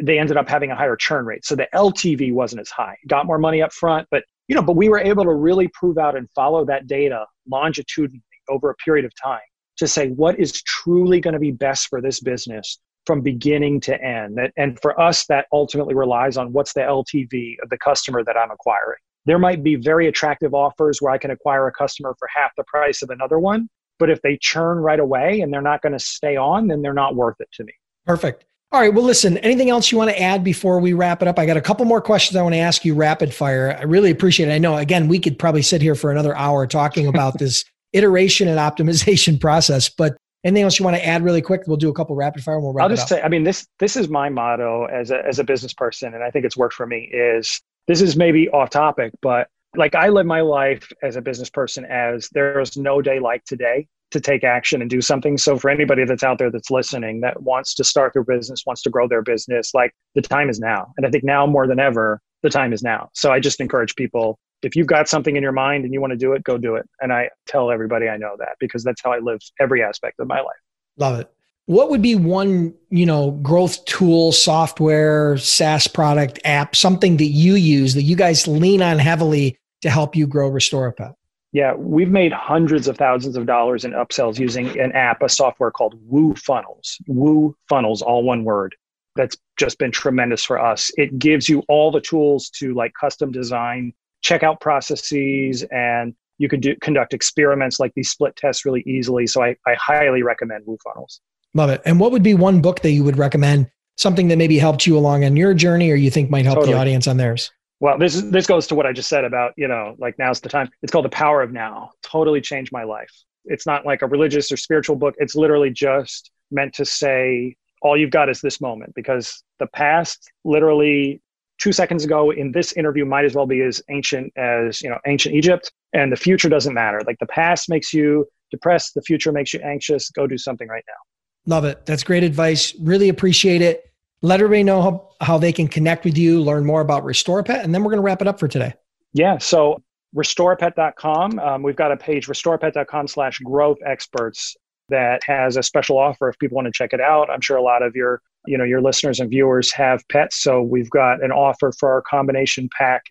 they 0.00 0.18
ended 0.18 0.36
up 0.36 0.48
having 0.48 0.70
a 0.70 0.76
higher 0.76 0.96
churn 0.96 1.26
rate. 1.26 1.44
So 1.44 1.54
the 1.54 1.68
LTV 1.74 2.32
wasn't 2.32 2.60
as 2.60 2.70
high. 2.70 2.96
Got 3.08 3.26
more 3.26 3.38
money 3.38 3.62
up 3.62 3.72
front, 3.72 4.08
but 4.10 4.24
you 4.48 4.56
know, 4.56 4.62
but 4.62 4.76
we 4.76 4.88
were 4.88 4.98
able 4.98 5.24
to 5.24 5.32
really 5.32 5.68
prove 5.68 5.98
out 5.98 6.16
and 6.16 6.28
follow 6.34 6.64
that 6.64 6.86
data 6.86 7.26
longitudinally 7.50 8.22
over 8.48 8.70
a 8.70 8.74
period 8.76 9.04
of 9.04 9.12
time 9.22 9.40
to 9.76 9.86
say 9.86 10.08
what 10.10 10.38
is 10.38 10.62
truly 10.62 11.20
going 11.20 11.34
to 11.34 11.40
be 11.40 11.50
best 11.50 11.88
for 11.88 12.00
this 12.00 12.20
business 12.20 12.78
from 13.06 13.20
beginning 13.20 13.80
to 13.80 14.00
end. 14.02 14.38
And 14.56 14.78
for 14.80 14.98
us, 15.00 15.26
that 15.26 15.46
ultimately 15.52 15.94
relies 15.94 16.36
on 16.36 16.52
what's 16.52 16.72
the 16.72 16.80
LTV 16.80 17.56
of 17.62 17.70
the 17.70 17.78
customer 17.78 18.22
that 18.24 18.36
I'm 18.36 18.50
acquiring. 18.50 18.98
There 19.24 19.38
might 19.38 19.62
be 19.62 19.76
very 19.76 20.08
attractive 20.08 20.54
offers 20.54 21.00
where 21.00 21.12
I 21.12 21.18
can 21.18 21.30
acquire 21.30 21.66
a 21.66 21.72
customer 21.72 22.14
for 22.18 22.28
half 22.34 22.52
the 22.56 22.64
price 22.64 23.02
of 23.02 23.10
another 23.10 23.38
one, 23.38 23.68
but 24.02 24.10
if 24.10 24.20
they 24.22 24.36
churn 24.36 24.78
right 24.78 24.98
away 24.98 25.42
and 25.42 25.52
they're 25.52 25.62
not 25.62 25.80
going 25.80 25.92
to 25.92 25.98
stay 26.00 26.36
on, 26.36 26.66
then 26.66 26.82
they're 26.82 26.92
not 26.92 27.14
worth 27.14 27.40
it 27.40 27.48
to 27.52 27.62
me. 27.62 27.72
Perfect. 28.04 28.44
All 28.72 28.80
right. 28.80 28.92
Well, 28.92 29.04
listen, 29.04 29.38
anything 29.38 29.70
else 29.70 29.92
you 29.92 29.98
want 29.98 30.10
to 30.10 30.20
add 30.20 30.42
before 30.42 30.80
we 30.80 30.92
wrap 30.92 31.22
it 31.22 31.28
up? 31.28 31.38
I 31.38 31.46
got 31.46 31.56
a 31.56 31.60
couple 31.60 31.84
more 31.84 32.00
questions 32.00 32.36
I 32.36 32.42
want 32.42 32.56
to 32.56 32.58
ask 32.58 32.84
you 32.84 32.96
rapid 32.96 33.32
fire. 33.32 33.76
I 33.78 33.84
really 33.84 34.10
appreciate 34.10 34.48
it. 34.48 34.52
I 34.52 34.58
know, 34.58 34.76
again, 34.76 35.06
we 35.06 35.20
could 35.20 35.38
probably 35.38 35.62
sit 35.62 35.80
here 35.80 35.94
for 35.94 36.10
another 36.10 36.36
hour 36.36 36.66
talking 36.66 37.06
about 37.06 37.38
this 37.38 37.64
iteration 37.92 38.48
and 38.48 38.58
optimization 38.58 39.40
process, 39.40 39.88
but 39.88 40.16
anything 40.42 40.64
else 40.64 40.80
you 40.80 40.84
want 40.84 40.96
to 40.96 41.06
add 41.06 41.22
really 41.22 41.42
quick? 41.42 41.60
We'll 41.68 41.76
do 41.76 41.90
a 41.90 41.94
couple 41.94 42.16
rapid 42.16 42.42
fire 42.42 42.56
and 42.56 42.64
we'll 42.64 42.72
wrap 42.72 42.86
up. 42.86 42.90
I'll 42.90 42.96
just 42.96 43.08
say, 43.08 43.22
I 43.22 43.28
mean, 43.28 43.44
this, 43.44 43.68
this 43.78 43.94
is 43.94 44.08
my 44.08 44.28
motto 44.28 44.86
as 44.86 45.12
a, 45.12 45.24
as 45.24 45.38
a 45.38 45.44
business 45.44 45.72
person, 45.72 46.12
and 46.12 46.24
I 46.24 46.32
think 46.32 46.44
it's 46.44 46.56
worked 46.56 46.74
for 46.74 46.88
me 46.88 47.08
is 47.12 47.62
this 47.86 48.02
is 48.02 48.16
maybe 48.16 48.48
off 48.48 48.70
topic, 48.70 49.12
but 49.22 49.46
like 49.76 49.94
I 49.94 50.08
live 50.08 50.26
my 50.26 50.40
life 50.40 50.90
as 51.02 51.16
a 51.16 51.22
business 51.22 51.50
person 51.50 51.84
as 51.86 52.28
there's 52.32 52.76
no 52.76 53.00
day 53.00 53.18
like 53.18 53.44
today 53.44 53.88
to 54.10 54.20
take 54.20 54.44
action 54.44 54.82
and 54.82 54.90
do 54.90 55.00
something. 55.00 55.38
So 55.38 55.58
for 55.58 55.70
anybody 55.70 56.04
that's 56.04 56.22
out 56.22 56.38
there 56.38 56.50
that's 56.50 56.70
listening 56.70 57.20
that 57.22 57.42
wants 57.42 57.74
to 57.76 57.84
start 57.84 58.12
their 58.12 58.24
business, 58.24 58.64
wants 58.66 58.82
to 58.82 58.90
grow 58.90 59.08
their 59.08 59.22
business, 59.22 59.72
like 59.72 59.92
the 60.14 60.20
time 60.22 60.50
is 60.50 60.60
now. 60.60 60.92
And 60.96 61.06
I 61.06 61.10
think 61.10 61.24
now 61.24 61.46
more 61.46 61.66
than 61.66 61.80
ever, 61.80 62.20
the 62.42 62.50
time 62.50 62.72
is 62.72 62.82
now. 62.82 63.08
So 63.14 63.32
I 63.32 63.40
just 63.40 63.60
encourage 63.60 63.94
people 63.96 64.38
if 64.62 64.76
you've 64.76 64.86
got 64.86 65.08
something 65.08 65.34
in 65.34 65.42
your 65.42 65.52
mind 65.52 65.84
and 65.84 65.92
you 65.92 66.00
want 66.00 66.12
to 66.12 66.16
do 66.16 66.34
it, 66.34 66.44
go 66.44 66.56
do 66.56 66.76
it. 66.76 66.88
And 67.00 67.12
I 67.12 67.30
tell 67.46 67.70
everybody 67.70 68.08
I 68.08 68.16
know 68.16 68.36
that 68.38 68.56
because 68.60 68.84
that's 68.84 69.00
how 69.02 69.12
I 69.12 69.18
live 69.18 69.40
every 69.58 69.82
aspect 69.82 70.20
of 70.20 70.28
my 70.28 70.38
life. 70.38 70.56
Love 70.98 71.20
it. 71.20 71.32
What 71.66 71.90
would 71.90 72.02
be 72.02 72.16
one, 72.16 72.74
you 72.90 73.06
know, 73.06 73.30
growth 73.30 73.84
tool, 73.86 74.32
software, 74.32 75.36
SaaS 75.38 75.86
product, 75.86 76.40
app, 76.44 76.76
something 76.76 77.16
that 77.16 77.26
you 77.26 77.54
use 77.54 77.94
that 77.94 78.02
you 78.02 78.16
guys 78.16 78.46
lean 78.46 78.82
on 78.82 78.98
heavily 78.98 79.56
to 79.82 79.90
help 79.90 80.16
you 80.16 80.26
grow 80.26 80.48
Restore 80.48 80.94
a 80.98 81.14
Yeah, 81.52 81.74
we've 81.74 82.10
made 82.10 82.32
hundreds 82.32 82.88
of 82.88 82.96
thousands 82.96 83.36
of 83.36 83.46
dollars 83.46 83.84
in 83.84 83.92
upsells 83.92 84.38
using 84.38 84.78
an 84.80 84.92
app, 84.92 85.22
a 85.22 85.28
software 85.28 85.70
called 85.70 85.94
WooFunnels. 86.10 86.96
Woo 87.06 87.54
Funnels, 87.68 88.00
all 88.00 88.22
one 88.22 88.44
word. 88.44 88.74
That's 89.16 89.36
just 89.58 89.78
been 89.78 89.90
tremendous 89.90 90.42
for 90.42 90.58
us. 90.58 90.90
It 90.96 91.18
gives 91.18 91.48
you 91.48 91.62
all 91.68 91.90
the 91.90 92.00
tools 92.00 92.48
to 92.50 92.72
like 92.74 92.92
custom 92.98 93.30
design 93.30 93.92
checkout 94.24 94.60
processes 94.60 95.64
and 95.70 96.14
you 96.38 96.48
can 96.48 96.60
do 96.60 96.74
conduct 96.80 97.12
experiments 97.12 97.78
like 97.78 97.92
these 97.94 98.08
split 98.08 98.34
tests 98.36 98.64
really 98.64 98.82
easily. 98.86 99.26
So 99.26 99.42
I, 99.42 99.56
I 99.66 99.74
highly 99.74 100.22
recommend 100.22 100.64
WooFunnels. 100.66 101.20
Love 101.54 101.68
it. 101.68 101.82
And 101.84 102.00
what 102.00 102.12
would 102.12 102.22
be 102.22 102.32
one 102.32 102.62
book 102.62 102.80
that 102.80 102.92
you 102.92 103.04
would 103.04 103.18
recommend? 103.18 103.70
Something 103.98 104.28
that 104.28 104.38
maybe 104.38 104.58
helped 104.58 104.86
you 104.86 104.96
along 104.96 105.22
on 105.24 105.36
your 105.36 105.52
journey 105.52 105.90
or 105.90 105.94
you 105.94 106.10
think 106.10 106.30
might 106.30 106.46
help 106.46 106.56
totally. 106.56 106.72
the 106.72 106.80
audience 106.80 107.06
on 107.06 107.18
theirs? 107.18 107.52
Well 107.82 107.98
this 107.98 108.14
is 108.14 108.30
this 108.30 108.46
goes 108.46 108.66
to 108.66 108.74
what 108.74 108.86
i 108.86 108.92
just 108.92 109.08
said 109.08 109.24
about 109.24 109.52
you 109.58 109.68
know 109.68 109.94
like 109.98 110.18
now's 110.18 110.40
the 110.40 110.48
time. 110.48 110.70
It's 110.82 110.90
called 110.90 111.04
the 111.04 111.10
power 111.10 111.42
of 111.42 111.52
now. 111.52 111.90
Totally 112.02 112.40
changed 112.40 112.72
my 112.72 112.84
life. 112.84 113.12
It's 113.44 113.66
not 113.66 113.84
like 113.84 114.02
a 114.02 114.06
religious 114.06 114.50
or 114.52 114.56
spiritual 114.56 114.96
book. 114.96 115.14
It's 115.18 115.34
literally 115.34 115.70
just 115.70 116.30
meant 116.50 116.72
to 116.74 116.84
say 116.84 117.56
all 117.82 117.96
you've 117.96 118.10
got 118.10 118.28
is 118.28 118.40
this 118.40 118.60
moment 118.60 118.94
because 118.94 119.42
the 119.58 119.66
past 119.66 120.30
literally 120.44 121.20
two 121.58 121.72
seconds 121.72 122.04
ago 122.04 122.30
in 122.30 122.52
this 122.52 122.72
interview 122.72 123.04
might 123.04 123.24
as 123.24 123.34
well 123.34 123.46
be 123.46 123.60
as 123.62 123.82
ancient 123.90 124.32
as 124.36 124.80
you 124.80 124.88
know 124.88 124.98
ancient 125.06 125.34
egypt. 125.34 125.72
And 125.92 126.10
the 126.10 126.16
future 126.16 126.48
doesn't 126.48 126.74
matter. 126.74 127.02
Like 127.06 127.18
the 127.18 127.26
past 127.26 127.68
makes 127.68 127.92
you 127.92 128.26
depressed. 128.50 128.94
The 128.94 129.02
future 129.02 129.32
makes 129.32 129.52
you 129.52 129.60
anxious. 129.60 130.10
Go 130.10 130.26
do 130.26 130.38
something 130.38 130.68
right 130.68 130.84
now. 130.88 131.54
Love 131.54 131.64
it. 131.64 131.84
That's 131.86 132.04
great 132.04 132.22
advice. 132.22 132.74
Really 132.80 133.08
appreciate 133.08 133.62
it 133.62 133.91
let 134.22 134.40
everybody 134.40 134.62
know 134.62 134.80
how, 134.80 135.08
how 135.20 135.38
they 135.38 135.52
can 135.52 135.68
connect 135.68 136.04
with 136.04 136.16
you, 136.16 136.40
learn 136.40 136.64
more 136.64 136.80
about 136.80 137.04
Restore 137.04 137.42
Pet, 137.42 137.64
and 137.64 137.74
then 137.74 137.82
we're 137.82 137.90
going 137.90 137.98
to 137.98 138.04
wrap 138.04 138.22
it 138.22 138.28
up 138.28 138.38
for 138.38 138.48
today. 138.48 138.72
Yeah. 139.12 139.38
So 139.38 139.82
restorepet.com. 140.16 141.38
Um, 141.38 141.62
we've 141.62 141.76
got 141.76 141.92
a 141.92 141.96
page, 141.96 142.28
restorepet.com 142.28 143.08
slash 143.08 143.38
growth 143.40 143.78
experts 143.84 144.56
that 144.88 145.22
has 145.24 145.56
a 145.56 145.62
special 145.62 145.98
offer 145.98 146.28
if 146.28 146.38
people 146.38 146.56
want 146.56 146.66
to 146.66 146.72
check 146.72 146.92
it 146.92 147.00
out. 147.00 147.30
I'm 147.30 147.40
sure 147.40 147.56
a 147.56 147.62
lot 147.62 147.82
of 147.82 147.96
your, 147.96 148.20
you 148.46 148.56
know, 148.56 148.64
your 148.64 148.80
listeners 148.80 149.20
and 149.20 149.28
viewers 149.28 149.72
have 149.72 150.06
pets. 150.08 150.42
So 150.42 150.62
we've 150.62 150.90
got 150.90 151.22
an 151.22 151.32
offer 151.32 151.72
for 151.78 151.90
our 151.92 152.02
combination 152.02 152.68
pack, 152.76 153.02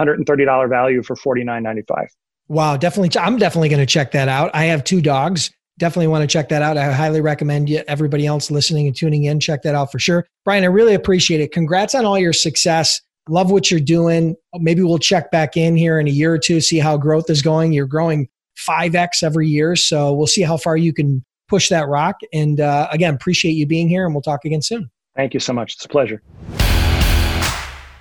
$130 0.00 0.68
value 0.68 1.02
for 1.02 1.16
$49.95. 1.16 2.06
Wow, 2.48 2.76
definitely. 2.76 3.18
I'm 3.18 3.38
definitely 3.38 3.68
going 3.68 3.80
to 3.80 3.86
check 3.86 4.12
that 4.12 4.28
out. 4.28 4.50
I 4.54 4.64
have 4.64 4.84
two 4.84 5.00
dogs 5.00 5.50
definitely 5.80 6.06
want 6.06 6.22
to 6.22 6.28
check 6.28 6.48
that 6.50 6.62
out. 6.62 6.76
I 6.76 6.92
highly 6.92 7.20
recommend 7.20 7.68
you, 7.68 7.82
everybody 7.88 8.26
else 8.26 8.50
listening 8.50 8.86
and 8.86 8.94
tuning 8.94 9.24
in, 9.24 9.40
check 9.40 9.62
that 9.62 9.74
out 9.74 9.90
for 9.90 9.98
sure. 9.98 10.26
Brian, 10.44 10.62
I 10.62 10.68
really 10.68 10.94
appreciate 10.94 11.40
it. 11.40 11.50
Congrats 11.50 11.94
on 11.94 12.04
all 12.04 12.18
your 12.18 12.32
success. 12.32 13.00
Love 13.28 13.50
what 13.50 13.70
you're 13.70 13.80
doing. 13.80 14.36
Maybe 14.54 14.82
we'll 14.82 14.98
check 14.98 15.30
back 15.30 15.56
in 15.56 15.76
here 15.76 15.98
in 15.98 16.06
a 16.06 16.10
year 16.10 16.32
or 16.32 16.38
two, 16.38 16.60
see 16.60 16.78
how 16.78 16.96
growth 16.96 17.30
is 17.30 17.42
going. 17.42 17.72
You're 17.72 17.86
growing 17.86 18.28
5x 18.68 19.22
every 19.22 19.48
year. 19.48 19.74
So 19.74 20.12
we'll 20.12 20.26
see 20.26 20.42
how 20.42 20.56
far 20.56 20.76
you 20.76 20.92
can 20.92 21.24
push 21.48 21.68
that 21.70 21.88
rock. 21.88 22.16
And 22.32 22.60
uh, 22.60 22.88
again, 22.92 23.14
appreciate 23.14 23.52
you 23.52 23.66
being 23.66 23.88
here 23.88 24.04
and 24.04 24.14
we'll 24.14 24.22
talk 24.22 24.44
again 24.44 24.62
soon. 24.62 24.90
Thank 25.16 25.34
you 25.34 25.40
so 25.40 25.52
much. 25.52 25.74
It's 25.74 25.84
a 25.84 25.88
pleasure. 25.88 26.22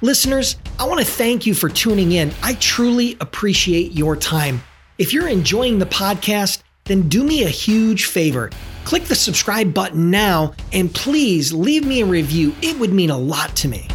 Listeners, 0.01 0.57
I 0.77 0.87
want 0.87 0.99
to 0.99 1.05
thank 1.05 1.45
you 1.45 1.53
for 1.53 1.67
tuning 1.67 2.13
in. 2.13 2.31
I 2.41 2.53
truly 2.55 3.17
appreciate 3.19 3.93
your 3.93 4.15
time. 4.15 4.61
If 4.97 5.13
you're 5.13 5.27
enjoying 5.27 5.79
the 5.79 5.85
podcast, 5.85 6.61
then 6.89 7.07
do 7.07 7.23
me 7.23 7.43
a 7.43 7.49
huge 7.49 8.05
favor 8.05 8.49
Click 8.89 9.03
the 9.03 9.13
subscribe 9.13 9.71
button 9.71 10.09
now 10.09 10.53
and 10.73 10.91
please 10.91 11.53
leave 11.53 11.85
me 11.85 12.01
a 12.01 12.05
review. 12.07 12.55
It 12.63 12.79
would 12.79 12.91
mean 12.91 13.11
a 13.11 13.17
lot 13.17 13.55
to 13.57 13.67
me. 13.67 13.87